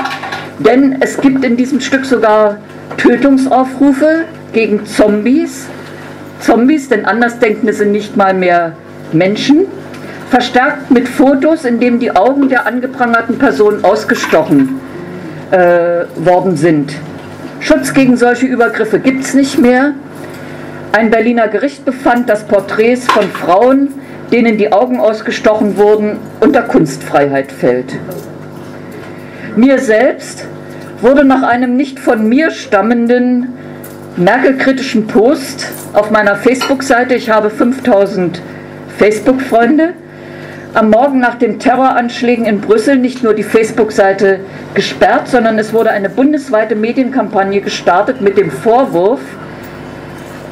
denn 0.59 0.97
es 1.01 1.21
gibt 1.21 1.45
in 1.45 1.57
diesem 1.57 1.81
Stück 1.81 2.05
sogar 2.05 2.59
Tötungsaufrufe 2.97 4.25
gegen 4.53 4.87
Zombies. 4.87 5.67
Zombies, 6.41 6.88
denn 6.88 7.05
Andersdenkende 7.05 7.73
sind 7.73 7.93
nicht 7.93 8.17
mal 8.17 8.33
mehr 8.33 8.73
Menschen. 9.12 9.67
Verstärkt 10.31 10.91
mit 10.91 11.09
Fotos, 11.09 11.65
in 11.65 11.81
denen 11.81 11.99
die 11.99 12.15
Augen 12.15 12.49
der 12.49 12.67
angeprangerten 12.67 13.38
Person 13.38 13.85
ausgestochen 13.85 14.81
äh, 15.53 16.07
worden 16.17 16.57
sind. 16.57 16.93
Schutz 17.61 17.95
gegen 17.95 18.17
solche 18.17 18.47
Übergriffe 18.47 18.99
gibt 18.99 19.23
es 19.23 19.35
nicht 19.35 19.59
mehr. 19.59 19.95
Ein 20.93 21.11
Berliner 21.11 21.49
Gericht 21.49 21.85
befand, 21.85 22.29
dass 22.29 22.45
Porträts 22.45 23.07
von 23.07 23.31
Frauen, 23.31 23.88
denen 24.33 24.59
die 24.59 24.73
Augen 24.73 24.99
ausgestochen 24.99 25.77
wurden, 25.77 26.17
unter 26.41 26.62
Kunstfreiheit 26.62 27.53
fällt. 27.53 27.95
Mir 29.55 29.79
selbst 29.79 30.47
wurde 31.03 31.25
nach 31.25 31.43
einem 31.43 31.77
nicht 31.77 32.01
von 32.01 32.29
mir 32.29 32.51
stammenden 32.51 33.49
Merkel-kritischen 34.17 35.07
Post 35.07 35.67
auf 35.93 36.11
meiner 36.11 36.37
Facebook-Seite, 36.37 37.15
ich 37.15 37.31
habe 37.31 37.51
5000 37.51 38.41
Facebook-Freunde, 38.99 39.95
am 40.75 40.91
Morgen 40.91 41.21
nach 41.21 41.35
den 41.35 41.59
Terroranschlägen 41.59 42.47
in 42.47 42.61
Brüssel 42.61 42.97
nicht 42.97 43.23
nur 43.23 43.35
die 43.35 43.43
Facebook-Seite 43.43 44.41
gesperrt, 44.75 45.29
sondern 45.29 45.59
es 45.59 45.73
wurde 45.73 45.91
eine 45.91 46.09
bundesweite 46.09 46.75
Medienkampagne 46.75 47.61
gestartet 47.61 48.21
mit 48.21 48.39
dem 48.39 48.51
Vorwurf, 48.51 49.21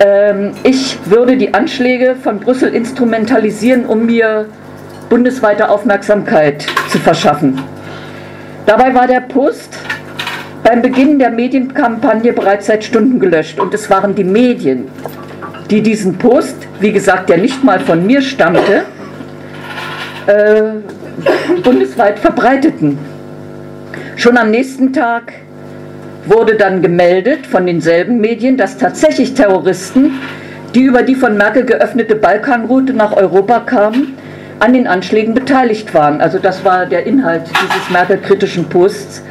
ähm, 0.01 0.53
ich 0.63 0.99
würde 1.07 1.37
die 1.37 1.55
Anschläge 1.55 2.17
von 2.17 2.41
Brüssel 2.41 2.75
instrumentalisieren, 2.75 3.87
um 3.87 4.07
mir 4.07 4.47
bundesweite 5.09 5.69
Aufmerksamkeit 5.69 6.67
zu 6.89 6.99
verschaffen. 6.99 7.61
Dabei 8.67 8.95
war 8.95 9.07
der 9.07 9.21
Post 9.21 9.77
beim 10.63 10.83
Beginn 10.83 11.19
der 11.19 11.31
Medienkampagne 11.31 12.33
bereits 12.33 12.67
seit 12.67 12.85
Stunden 12.85 13.19
gelöscht 13.21 13.59
und 13.59 13.73
es 13.73 13.89
waren 13.89 14.15
die 14.15 14.25
Medien, 14.25 14.89
die 15.71 15.83
diesen 15.83 16.19
Post, 16.19 16.57
wie 16.79 16.93
gesagt, 16.93 17.31
der 17.31 17.39
nicht 17.39 17.65
mal 17.65 17.81
von 17.81 18.07
mir 18.07 18.21
stammte, 18.21 18.85
äh, 20.27 21.61
bundesweit 21.63 22.19
verbreiteten. 22.19 22.99
Schon 24.17 24.37
am 24.37 24.51
nächsten 24.51 24.93
Tag 24.93 25.33
wurde 26.27 26.55
dann 26.57 26.83
gemeldet 26.83 27.47
von 27.47 27.67
denselben 27.67 28.21
Medien, 28.21 28.57
dass 28.57 28.77
tatsächlich 28.77 29.35
Terroristen, 29.35 30.13
die 30.75 30.83
über 30.83 31.03
die 31.03 31.15
von 31.15 31.37
Merkel 31.37 31.65
geöffnete 31.65 32.17
Balkanroute 32.17 32.93
nach 32.93 33.17
Europa 33.17 33.61
kamen, 33.61 34.15
an 34.61 34.75
den 34.75 34.87
Anschlägen 34.87 35.35
beteiligt 35.35 35.95
waren. 35.95 36.21
Also 36.21 36.39
das 36.39 36.65
war 36.65 36.87
der 36.87 37.07
Inhalt 37.07 37.45
dieses 37.49 37.91
Merkel-kritischen 37.91 38.69
Posts. 38.69 39.23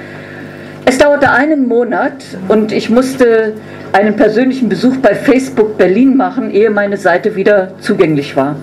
Es 0.86 0.98
dauerte 0.98 1.32
einen 1.32 1.68
Monat 1.68 2.16
und 2.48 2.72
ich 2.72 2.90
musste 2.90 3.54
einen 3.94 4.16
persönlichen 4.16 4.70
Besuch 4.70 4.98
bei 4.98 5.14
Facebook 5.14 5.78
Berlin 5.78 6.18
machen, 6.18 6.50
ehe 6.50 6.72
meine 6.72 6.98
Seite 6.98 7.36
wieder 7.36 7.74
zugänglich 7.80 8.36
war. 8.36 8.56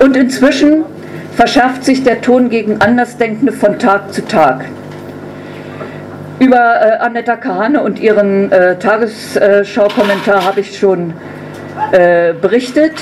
Und 0.00 0.16
inzwischen 0.16 0.84
verschärft 1.38 1.84
sich 1.84 2.02
der 2.02 2.20
Ton 2.20 2.50
gegen 2.50 2.80
Andersdenkende 2.80 3.52
von 3.52 3.78
Tag 3.78 4.12
zu 4.12 4.26
Tag. 4.26 4.64
Über 6.40 6.56
äh, 6.56 6.98
Annetta 6.98 7.36
Kahane 7.36 7.80
und 7.80 8.00
ihren 8.00 8.50
äh, 8.50 8.76
Tagesschau-Kommentar 8.76 10.44
habe 10.44 10.58
ich 10.58 10.76
schon 10.76 11.12
äh, 11.92 12.32
berichtet. 12.32 12.94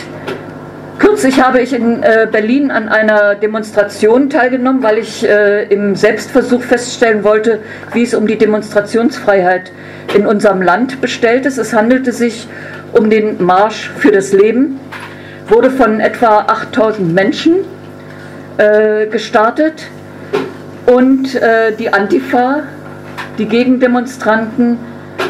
Kürzlich 0.99 1.43
habe 1.43 1.63
ich 1.63 1.73
in 1.73 2.03
äh, 2.03 2.29
Berlin 2.31 2.71
an 2.71 2.91
einer 2.91 3.37
Demonstration 3.37 4.29
teilgenommen, 4.29 4.83
weil 4.83 4.99
ich 4.99 5.27
äh, 5.27 5.63
im 5.73 5.97
Selbstversuch 5.97 6.61
feststellen 6.61 7.25
wollte, 7.25 7.61
wie 7.95 8.03
es 8.03 8.13
um 8.13 8.27
die 8.27 8.37
Demonstrationsfreiheit 8.37 9.73
in 10.15 10.27
unserem 10.27 10.61
Land 10.61 11.01
bestellt 11.01 11.47
ist. 11.47 11.57
Es 11.57 11.73
handelte 11.73 12.13
sich 12.13 12.47
um 12.93 13.09
den 13.09 13.43
Marsch 13.43 13.91
für 13.97 14.13
das 14.13 14.35
Leben, 14.35 14.79
wurde 15.49 15.71
von 15.71 16.01
etwa 16.01 16.41
8000 16.41 17.15
Menschen 17.15 17.65
äh, 18.59 19.07
gestartet 19.07 19.87
und 20.87 21.35
äh, 21.35 21.73
die 21.73 21.93
Antifa, 21.93 22.63
die 23.39 23.47
Gegendemonstranten, 23.47 24.79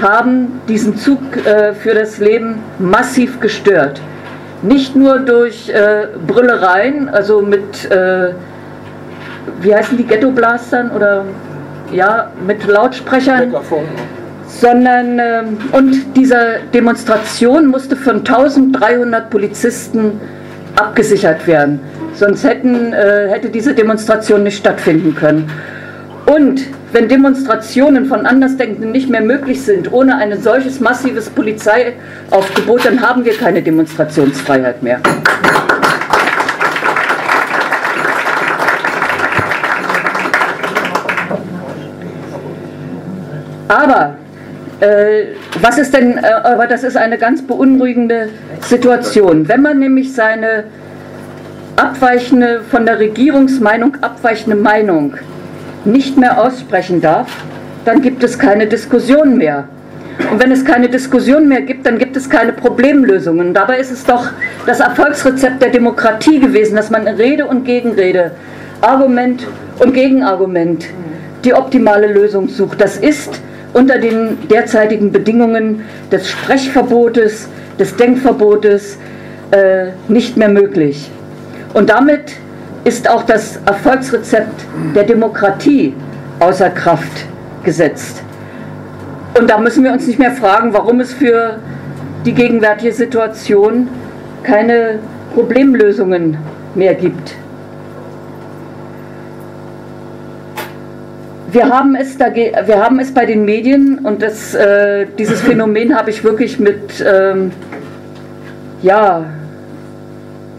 haben 0.02 0.60
diesen 0.68 0.96
Zug 0.96 1.20
äh, 1.46 1.72
für 1.74 1.94
das 1.94 2.18
Leben 2.18 2.56
massiv 2.78 3.40
gestört. 3.40 4.00
Nicht 4.62 4.96
nur 4.96 5.18
durch 5.18 5.68
äh, 5.68 6.08
Brüllereien, 6.26 7.08
also 7.08 7.40
mit, 7.40 7.90
äh, 7.90 8.32
wie 9.60 9.74
heißen 9.74 9.96
die, 9.96 10.04
Ghetto-Blastern 10.04 10.90
oder 10.90 11.24
ja, 11.92 12.30
mit 12.46 12.66
Lautsprechern, 12.66 13.54
sondern 14.46 15.18
äh, 15.18 15.42
und 15.72 16.16
diese 16.16 16.60
Demonstration 16.72 17.66
musste 17.66 17.96
von 17.96 18.18
1300 18.18 19.30
Polizisten 19.30 20.20
abgesichert 20.76 21.46
werden. 21.46 21.80
Sonst 22.14 22.44
hätten, 22.44 22.92
äh, 22.92 23.28
hätte 23.28 23.50
diese 23.50 23.74
Demonstration 23.74 24.42
nicht 24.42 24.58
stattfinden 24.58 25.14
können. 25.14 25.50
Und 26.26 26.62
wenn 26.92 27.08
Demonstrationen 27.08 28.06
von 28.06 28.26
Andersdenkenden 28.26 28.90
nicht 28.90 29.08
mehr 29.08 29.20
möglich 29.20 29.62
sind, 29.62 29.92
ohne 29.92 30.16
ein 30.16 30.40
solches 30.40 30.80
massives 30.80 31.30
Polizeiaufgebot, 31.30 32.84
dann 32.84 33.00
haben 33.00 33.24
wir 33.24 33.36
keine 33.36 33.62
Demonstrationsfreiheit 33.62 34.82
mehr. 34.82 35.00
Aber 43.68 44.16
was 45.62 45.78
ist 45.78 45.94
denn, 45.94 46.18
äh, 46.18 46.26
aber 46.26 46.66
das 46.66 46.84
ist 46.84 46.96
eine 46.96 47.16
ganz 47.18 47.42
beunruhigende 47.42 48.28
Situation. 48.60 49.48
Wenn 49.48 49.62
man 49.62 49.78
nämlich 49.78 50.12
seine 50.12 50.64
abweichende, 51.76 52.62
von 52.70 52.84
der 52.84 52.98
Regierungsmeinung 52.98 53.96
abweichende 54.02 54.56
Meinung 54.56 55.14
nicht 55.84 56.18
mehr 56.18 56.40
aussprechen 56.40 57.00
darf, 57.00 57.28
dann 57.84 58.02
gibt 58.02 58.22
es 58.22 58.38
keine 58.38 58.66
Diskussion 58.66 59.36
mehr. 59.36 59.68
Und 60.30 60.42
wenn 60.42 60.50
es 60.50 60.64
keine 60.64 60.88
Diskussion 60.88 61.46
mehr 61.48 61.60
gibt, 61.60 61.86
dann 61.86 61.98
gibt 61.98 62.16
es 62.16 62.28
keine 62.28 62.52
Problemlösungen. 62.52 63.54
Dabei 63.54 63.78
ist 63.78 63.90
es 63.90 64.04
doch 64.04 64.30
das 64.66 64.80
Erfolgsrezept 64.80 65.62
der 65.62 65.70
Demokratie 65.70 66.40
gewesen, 66.40 66.76
dass 66.76 66.90
man 66.90 67.06
Rede 67.06 67.46
und 67.46 67.64
Gegenrede, 67.64 68.32
Argument 68.80 69.46
und 69.78 69.92
Gegenargument 69.92 70.86
die 71.44 71.54
optimale 71.54 72.12
Lösung 72.12 72.48
sucht. 72.48 72.80
Das 72.80 72.96
ist 72.96 73.40
unter 73.76 73.98
den 73.98 74.48
derzeitigen 74.48 75.12
Bedingungen 75.12 75.82
des 76.10 76.30
Sprechverbotes, 76.30 77.46
des 77.78 77.94
Denkverbotes 77.94 78.96
äh, 79.50 79.88
nicht 80.08 80.38
mehr 80.38 80.48
möglich. 80.48 81.10
Und 81.74 81.90
damit 81.90 82.32
ist 82.84 83.08
auch 83.10 83.24
das 83.24 83.60
Erfolgsrezept 83.66 84.64
der 84.94 85.04
Demokratie 85.04 85.92
außer 86.40 86.70
Kraft 86.70 87.26
gesetzt. 87.64 88.22
Und 89.38 89.50
da 89.50 89.58
müssen 89.58 89.84
wir 89.84 89.92
uns 89.92 90.06
nicht 90.06 90.18
mehr 90.18 90.32
fragen, 90.32 90.72
warum 90.72 91.00
es 91.00 91.12
für 91.12 91.58
die 92.24 92.32
gegenwärtige 92.32 92.92
Situation 92.92 93.88
keine 94.42 95.00
Problemlösungen 95.34 96.38
mehr 96.74 96.94
gibt. 96.94 97.34
Wir 101.56 101.70
haben 101.70 101.94
es, 101.94 102.18
wir 102.18 102.84
haben 102.84 103.00
es 103.00 103.14
bei 103.14 103.24
den 103.24 103.46
Medien 103.46 104.00
und 104.00 104.20
das, 104.20 104.54
äh, 104.54 105.06
dieses 105.18 105.40
Phänomen 105.40 105.96
habe 105.96 106.10
ich 106.10 106.22
wirklich 106.22 106.58
mit 106.58 107.02
ähm, 107.02 107.50
ja, 108.82 109.24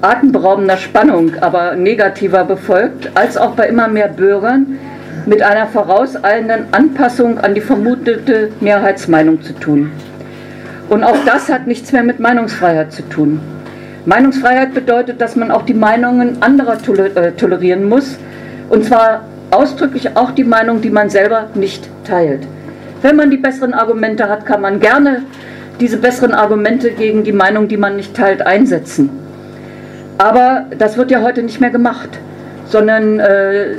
atemberaubender 0.02 0.78
Spannung, 0.78 1.34
aber 1.40 1.76
negativer 1.76 2.44
befolgt, 2.46 3.12
als 3.14 3.38
auch 3.38 3.52
bei 3.52 3.68
immer 3.68 3.88
mehr 3.88 4.08
Bürgern 4.08 4.80
mit 5.28 5.44
einer 5.44 5.68
vorauseilenden 5.68 6.66
Anpassung 6.72 7.38
an 7.38 7.54
die 7.54 7.62
vermutete 7.62 8.50
Mehrheitsmeinung 8.60 9.44
zu 9.44 9.54
tun. 9.54 9.92
Und 10.90 11.04
auch 11.04 11.18
das 11.28 11.48
hat 11.48 11.68
nichts 11.68 11.92
mehr 11.92 12.02
mit 12.02 12.20
Meinungsfreiheit 12.20 12.92
zu 12.92 13.04
tun. 13.04 13.40
Meinungsfreiheit 14.08 14.74
bedeutet, 14.74 15.22
dass 15.22 15.36
man 15.36 15.52
auch 15.52 15.62
die 15.62 15.76
Meinungen 15.76 16.42
anderer 16.42 16.78
äh, 17.14 17.34
tolerieren 17.34 17.88
muss, 17.88 18.18
und 18.70 18.84
zwar 18.84 19.22
ausdrücklich 19.52 20.16
auch 20.16 20.32
die 20.32 20.44
Meinung, 20.44 20.82
die 20.82 20.90
man 20.90 21.10
selber 21.10 21.50
nicht 21.54 21.90
teilt. 22.04 22.42
Wenn 23.02 23.16
man 23.16 23.30
die 23.30 23.38
besseren 23.38 23.74
Argumente 23.74 24.28
hat, 24.28 24.46
kann 24.46 24.62
man 24.62 24.80
gerne 24.80 25.24
diese 25.80 25.98
besseren 25.98 26.34
Argumente 26.34 26.92
gegen 26.92 27.24
die 27.24 27.32
Meinung, 27.32 27.68
die 27.68 27.78
man 27.78 27.96
nicht 27.96 28.16
teilt, 28.16 28.42
einsetzen. 28.42 29.10
Aber 30.18 30.66
das 30.78 30.98
wird 30.98 31.12
ja 31.12 31.22
heute 31.22 31.44
nicht 31.44 31.62
mehr 31.62 31.70
gemacht, 31.70 32.10
sondern 32.66 33.20
äh, 33.20 33.76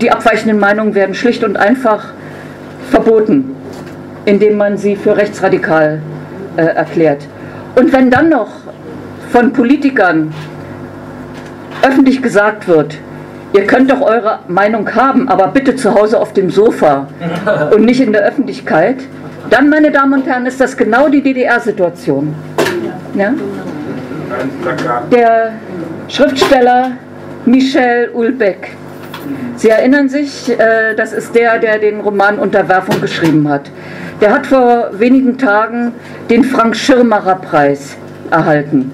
die 0.00 0.10
abweichenden 0.10 0.58
Meinungen 0.58 0.94
werden 0.94 1.14
schlicht 1.14 1.44
und 1.44 1.56
einfach 1.56 2.06
verboten, 2.90 3.54
indem 4.24 4.56
man 4.56 4.78
sie 4.78 4.96
für 4.96 5.16
rechtsradikal 5.16 6.00
äh, 6.56 6.62
erklärt. 6.62 7.26
Und 7.76 7.92
wenn 7.92 8.10
dann 8.10 8.30
noch 8.30 8.50
von 9.30 9.52
Politikern 9.52 10.32
öffentlich 11.82 12.22
gesagt 12.22 12.68
wird, 12.68 12.98
ihr 13.52 13.66
könnt 13.66 13.90
doch 13.90 14.00
eure 14.00 14.40
Meinung 14.48 14.94
haben, 14.94 15.28
aber 15.28 15.48
bitte 15.48 15.76
zu 15.76 15.94
Hause 15.94 16.18
auf 16.18 16.32
dem 16.32 16.50
Sofa 16.50 17.08
und 17.74 17.84
nicht 17.84 18.00
in 18.00 18.12
der 18.12 18.22
Öffentlichkeit, 18.22 18.96
dann, 19.50 19.68
meine 19.68 19.90
Damen 19.90 20.14
und 20.14 20.26
Herren, 20.26 20.46
ist 20.46 20.60
das 20.60 20.76
genau 20.76 21.08
die 21.08 21.20
DDR-Situation. 21.20 22.34
Ja? 23.14 23.34
Der 25.10 25.52
Schriftsteller 26.08 26.92
Michel 27.44 28.10
Ulbeck. 28.14 28.70
Sie 29.56 29.68
erinnern 29.68 30.08
sich, 30.08 30.48
äh, 30.58 30.94
das 30.96 31.12
ist 31.12 31.34
der, 31.34 31.58
der 31.58 31.78
den 31.78 32.00
Roman 32.00 32.38
Unterwerfung 32.38 33.00
geschrieben 33.00 33.48
hat. 33.48 33.70
Der 34.20 34.32
hat 34.32 34.46
vor 34.46 34.90
wenigen 34.98 35.36
Tagen 35.36 35.92
den 36.30 36.44
Frank 36.44 36.76
Schirmacher 36.76 37.36
Preis 37.36 37.96
erhalten. 38.30 38.90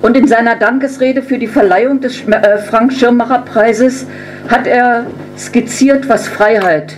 Und 0.00 0.16
in 0.16 0.28
seiner 0.28 0.54
Dankesrede 0.54 1.22
für 1.22 1.38
die 1.38 1.48
Verleihung 1.48 2.00
des 2.00 2.22
äh, 2.28 2.58
Frank 2.58 2.92
Schirmacher 2.92 3.40
Preises 3.40 4.06
hat 4.48 4.66
er 4.66 5.06
skizziert, 5.36 6.08
was 6.08 6.28
Freiheit 6.28 6.94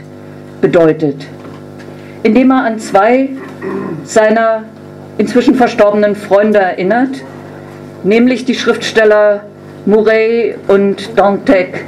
bedeutet, 0.60 1.26
indem 2.22 2.50
er 2.50 2.64
an 2.64 2.78
zwei 2.78 3.30
seiner 4.04 4.64
inzwischen 5.16 5.54
verstorbenen 5.54 6.14
Freunde 6.14 6.58
erinnert, 6.58 7.22
nämlich 8.02 8.44
die 8.44 8.54
Schriftsteller 8.54 9.44
Murray 9.86 10.54
und 10.68 11.18
Dantec. 11.18 11.84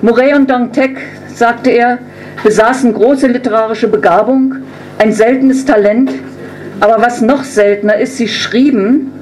Murray 0.00 0.34
und 0.34 0.48
Dantec, 0.48 0.98
sagte 1.34 1.70
er, 1.70 1.98
besaßen 2.42 2.94
große 2.94 3.26
literarische 3.26 3.88
Begabung, 3.88 4.56
ein 4.98 5.12
seltenes 5.12 5.64
Talent, 5.66 6.10
aber 6.80 7.02
was 7.02 7.20
noch 7.20 7.44
seltener 7.44 7.96
ist, 7.96 8.16
sie 8.16 8.28
schrieben, 8.28 9.12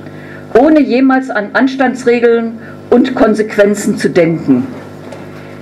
ohne 0.58 0.80
jemals 0.80 1.30
an 1.30 1.50
Anstandsregeln 1.52 2.58
und 2.90 3.14
Konsequenzen 3.14 3.98
zu 3.98 4.08
denken. 4.08 4.66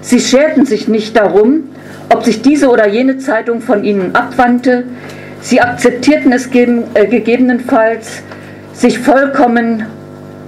Sie 0.02 0.20
scherten 0.20 0.66
sich 0.66 0.88
nicht 0.88 1.16
darum, 1.16 1.64
ob 2.10 2.24
sich 2.24 2.42
diese 2.42 2.68
oder 2.68 2.88
jene 2.88 3.18
Zeitung 3.18 3.60
von 3.60 3.84
ihnen 3.84 4.14
abwandte. 4.14 4.84
Sie 5.40 5.60
akzeptierten 5.60 6.32
es 6.32 6.48
äh, 6.54 7.06
gegebenenfalls, 7.06 8.22
sich 8.72 8.98
vollkommen 8.98 9.86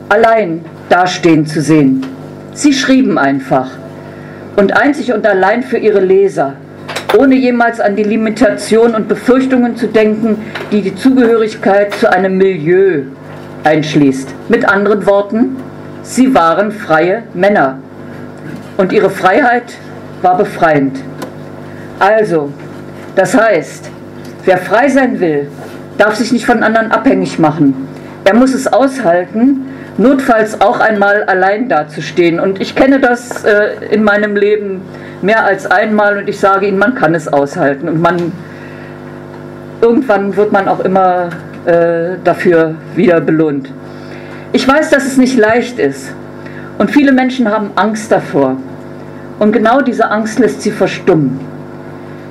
allein 0.08 0.64
dastehen 0.88 1.46
zu 1.46 1.62
sehen. 1.62 2.04
Sie 2.52 2.72
schrieben 2.72 3.18
einfach 3.18 3.70
und 4.56 4.76
einzig 4.76 5.12
und 5.12 5.26
allein 5.26 5.62
für 5.62 5.78
ihre 5.78 6.00
Leser, 6.00 6.54
ohne 7.18 7.34
jemals 7.34 7.80
an 7.80 7.96
die 7.96 8.04
Limitationen 8.04 8.94
und 8.94 9.08
Befürchtungen 9.08 9.76
zu 9.76 9.86
denken, 9.86 10.38
die 10.70 10.82
die 10.82 10.94
Zugehörigkeit 10.94 11.94
zu 11.94 12.12
einem 12.12 12.36
Milieu 12.36 13.04
einschließt. 13.64 14.28
Mit 14.48 14.68
anderen 14.68 15.06
Worten, 15.06 15.56
sie 16.02 16.34
waren 16.34 16.70
freie 16.70 17.24
Männer 17.34 17.78
und 18.76 18.92
ihre 18.92 19.10
Freiheit 19.10 19.74
war 20.22 20.36
befreiend. 20.36 20.98
Also, 21.98 22.52
das 23.16 23.36
heißt, 23.36 23.90
wer 24.44 24.58
frei 24.58 24.88
sein 24.88 25.20
will, 25.20 25.48
darf 25.98 26.16
sich 26.16 26.32
nicht 26.32 26.46
von 26.46 26.62
anderen 26.62 26.90
abhängig 26.90 27.38
machen. 27.38 27.88
Er 28.24 28.34
muss 28.34 28.54
es 28.54 28.72
aushalten, 28.72 29.66
notfalls 29.96 30.60
auch 30.60 30.80
einmal 30.80 31.24
allein 31.24 31.68
dazustehen. 31.68 32.40
Und 32.40 32.60
ich 32.60 32.74
kenne 32.74 33.00
das 33.00 33.44
äh, 33.44 33.76
in 33.90 34.02
meinem 34.02 34.36
Leben 34.36 34.82
mehr 35.22 35.44
als 35.44 35.66
einmal 35.66 36.18
und 36.18 36.28
ich 36.28 36.38
sage 36.40 36.66
Ihnen, 36.66 36.78
man 36.78 36.94
kann 36.94 37.14
es 37.14 37.32
aushalten. 37.32 37.88
Und 37.88 38.00
man, 38.00 38.32
irgendwann 39.80 40.36
wird 40.36 40.52
man 40.52 40.68
auch 40.68 40.80
immer 40.80 41.28
äh, 41.66 42.16
dafür 42.22 42.74
wieder 42.94 43.20
belohnt. 43.20 43.72
Ich 44.52 44.66
weiß, 44.68 44.90
dass 44.90 45.06
es 45.06 45.16
nicht 45.16 45.36
leicht 45.36 45.78
ist. 45.78 46.12
Und 46.78 46.90
viele 46.90 47.12
Menschen 47.12 47.50
haben 47.50 47.70
Angst 47.76 48.10
davor. 48.10 48.56
Und 49.38 49.52
genau 49.52 49.80
diese 49.80 50.10
Angst 50.10 50.38
lässt 50.38 50.62
sie 50.62 50.70
verstummen. 50.70 51.40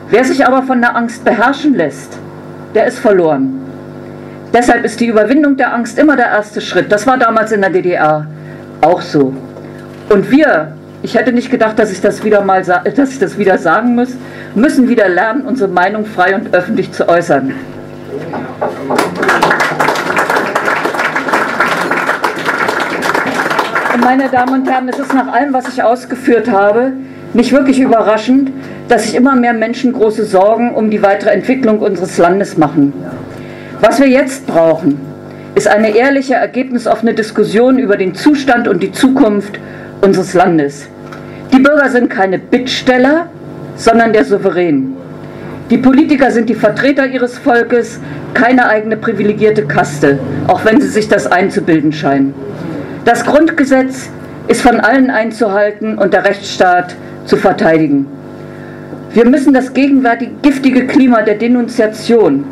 Wer 0.10 0.24
sich 0.24 0.46
aber 0.46 0.64
von 0.64 0.82
der 0.82 0.96
Angst 0.96 1.26
beherrschen 1.26 1.76
lässt, 1.76 2.18
der 2.76 2.86
ist 2.86 3.00
verloren. 3.00 3.62
Deshalb 4.54 4.86
ist 4.86 5.00
die 5.00 5.08
Überwindung 5.08 5.58
der 5.58 5.74
Angst 5.74 5.98
immer 5.98 6.16
der 6.16 6.28
erste 6.28 6.62
Schritt. 6.62 6.92
Das 6.92 7.08
war 7.08 7.18
damals 7.18 7.52
in 7.52 7.62
der 7.62 7.72
DDR 7.72 8.28
auch 8.82 9.02
so. 9.02 9.34
Und 10.10 10.30
wir, 10.30 10.74
ich 11.02 11.16
hätte 11.16 11.34
nicht 11.34 11.50
gedacht, 11.50 11.80
dass 11.80 11.92
ich 11.92 12.02
das 12.02 12.24
wieder 12.24 12.42
mal, 12.42 12.64
dass 12.64 13.10
ich 13.12 13.20
das 13.20 13.38
wieder 13.38 13.58
sagen 13.58 13.96
muss, 13.96 14.10
müssen 14.54 14.88
wieder 14.88 15.10
lernen, 15.10 15.42
unsere 15.42 15.70
Meinung 15.70 16.06
frei 16.06 16.36
und 16.36 16.54
öffentlich 16.54 16.92
zu 16.92 17.10
äußern. 17.10 17.54
Und 23.94 24.04
meine 24.04 24.30
Damen 24.30 24.62
und 24.62 24.70
Herren, 24.70 24.90
es 24.90 25.00
ist 25.00 25.14
nach 25.14 25.32
allem, 25.32 25.54
was 25.54 25.68
ich 25.68 25.84
ausgeführt 25.84 26.50
habe, 26.50 26.94
nicht 27.34 27.52
wirklich 27.52 27.80
überraschend, 27.80 28.52
dass 28.88 29.04
sich 29.04 29.16
immer 29.16 29.36
mehr 29.36 29.54
Menschen 29.54 29.94
große 29.94 30.26
Sorgen 30.26 30.74
um 30.74 30.90
die 30.90 31.02
weitere 31.02 31.32
Entwicklung 31.32 31.80
unseres 31.80 32.18
Landes 32.18 32.58
machen. 32.58 32.94
Was 33.82 34.00
wir 34.00 34.08
jetzt 34.08 34.48
brauchen, 34.48 35.00
ist 35.56 35.68
eine 35.68 35.96
ehrliche, 35.96 36.36
ergebnisoffene 36.36 37.14
Diskussion 37.14 37.78
über 37.78 37.98
den 37.98 38.16
Zustand 38.16 38.68
und 38.68 38.82
die 38.82 38.92
Zukunft 38.92 39.60
unseres 40.02 40.34
Landes. 40.34 40.88
Die 41.52 41.60
Bürger 41.60 41.90
sind 41.90 42.10
keine 42.10 42.40
Bittsteller, 42.40 43.28
sondern 43.76 44.14
der 44.14 44.26
Souverän. 44.26 44.96
Die 45.70 45.78
Politiker 45.78 46.30
sind 46.30 46.50
die 46.50 46.56
Vertreter 46.56 47.08
ihres 47.08 47.38
Volkes, 47.38 48.00
keine 48.34 48.68
eigene 48.68 48.98
privilegierte 48.98 49.66
Kaste, 49.66 50.20
auch 50.48 50.66
wenn 50.66 50.82
sie 50.82 50.90
sich 50.90 51.08
das 51.08 51.26
einzubilden 51.26 51.94
scheinen. 51.94 52.34
Das 53.06 53.26
Grundgesetz 53.26 54.10
ist 54.48 54.62
von 54.62 54.82
allen 54.82 55.10
einzuhalten 55.10 55.98
und 55.98 56.14
der 56.14 56.26
Rechtsstaat 56.26 56.96
zu 57.26 57.38
verteidigen. 57.38 58.08
Wir 59.14 59.26
müssen 59.26 59.54
das 59.54 59.74
gegenwärtige 59.74 60.32
giftige 60.42 60.86
Klima 60.86 61.22
der 61.22 61.36
Denunziation, 61.36 62.44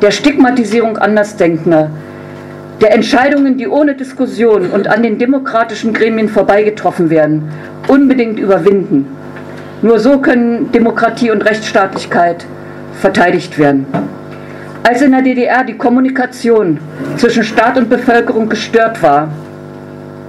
der 0.00 0.12
Stigmatisierung 0.12 0.96
Andersdenkender, 0.96 1.90
der 2.80 2.94
Entscheidungen, 2.94 3.58
die 3.58 3.66
ohne 3.66 3.94
Diskussion 3.94 4.70
und 4.70 4.86
an 4.86 5.02
den 5.02 5.18
demokratischen 5.18 5.92
Gremien 5.92 6.28
vorbeigetroffen 6.28 7.10
werden, 7.10 7.48
unbedingt 7.88 8.38
überwinden. 8.38 9.06
Nur 9.82 9.98
so 9.98 10.18
können 10.18 10.70
Demokratie 10.72 11.30
und 11.30 11.44
Rechtsstaatlichkeit 11.44 12.46
verteidigt 13.00 13.58
werden. 13.58 13.86
Als 14.82 15.02
in 15.02 15.12
der 15.12 15.22
DDR 15.22 15.64
die 15.64 15.76
Kommunikation 15.76 16.78
zwischen 17.16 17.44
Staat 17.44 17.76
und 17.76 17.90
Bevölkerung 17.90 18.48
gestört 18.48 19.02
war, 19.02 19.28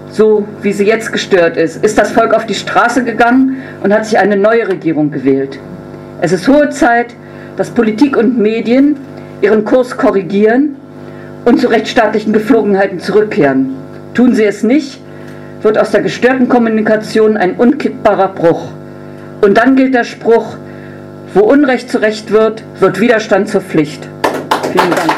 so 0.10 0.46
wie 0.62 0.74
sie 0.74 0.86
jetzt 0.86 1.12
gestört 1.12 1.56
ist, 1.56 1.84
ist 1.84 1.98
das 1.98 2.12
Volk 2.12 2.34
auf 2.34 2.46
die 2.46 2.54
Straße 2.54 3.04
gegangen 3.04 3.58
und 3.84 3.94
hat 3.94 4.06
sich 4.06 4.18
eine 4.18 4.36
neue 4.36 4.68
Regierung 4.68 5.10
gewählt. 5.12 5.58
Es 6.20 6.32
ist 6.32 6.48
hohe 6.48 6.70
Zeit, 6.70 7.16
dass 7.56 7.70
Politik 7.70 8.18
und 8.18 8.38
Medien 8.38 8.98
ihren 9.42 9.64
Kurs 9.64 9.96
korrigieren 9.96 10.76
und 11.46 11.60
zu 11.60 11.68
rechtsstaatlichen 11.68 12.34
Geflogenheiten 12.34 13.00
zurückkehren. 13.00 13.76
Tun 14.14 14.36
sie 14.36 14.44
es 14.44 14.64
nicht, 14.64 15.00
wird 15.62 15.78
aus 15.78 15.92
der 15.92 16.02
gestörten 16.02 16.50
Kommunikation 16.50 17.38
ein 17.38 17.56
unkippbarer 17.56 18.30
Bruch. 18.30 18.70
Und 19.42 19.58
dann 19.58 19.76
gilt 19.76 19.94
der 19.94 20.04
Spruch, 20.04 20.58
wo 21.34 21.42
Unrecht 21.42 21.90
zu 21.90 22.02
Recht 22.02 22.32
wird, 22.32 22.64
wird 22.80 23.00
Widerstand 23.00 23.50
zur 23.50 23.62
Pflicht. 23.62 24.08
Vielen 24.72 24.92
Dank. 24.92 25.12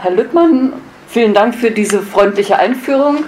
Herr 0.00 0.10
Lüttmann, 0.10 0.74
vielen 1.08 1.32
Dank 1.32 1.54
für 1.54 1.70
diese 1.70 2.02
freundliche 2.02 2.58
Einführung. 2.58 3.24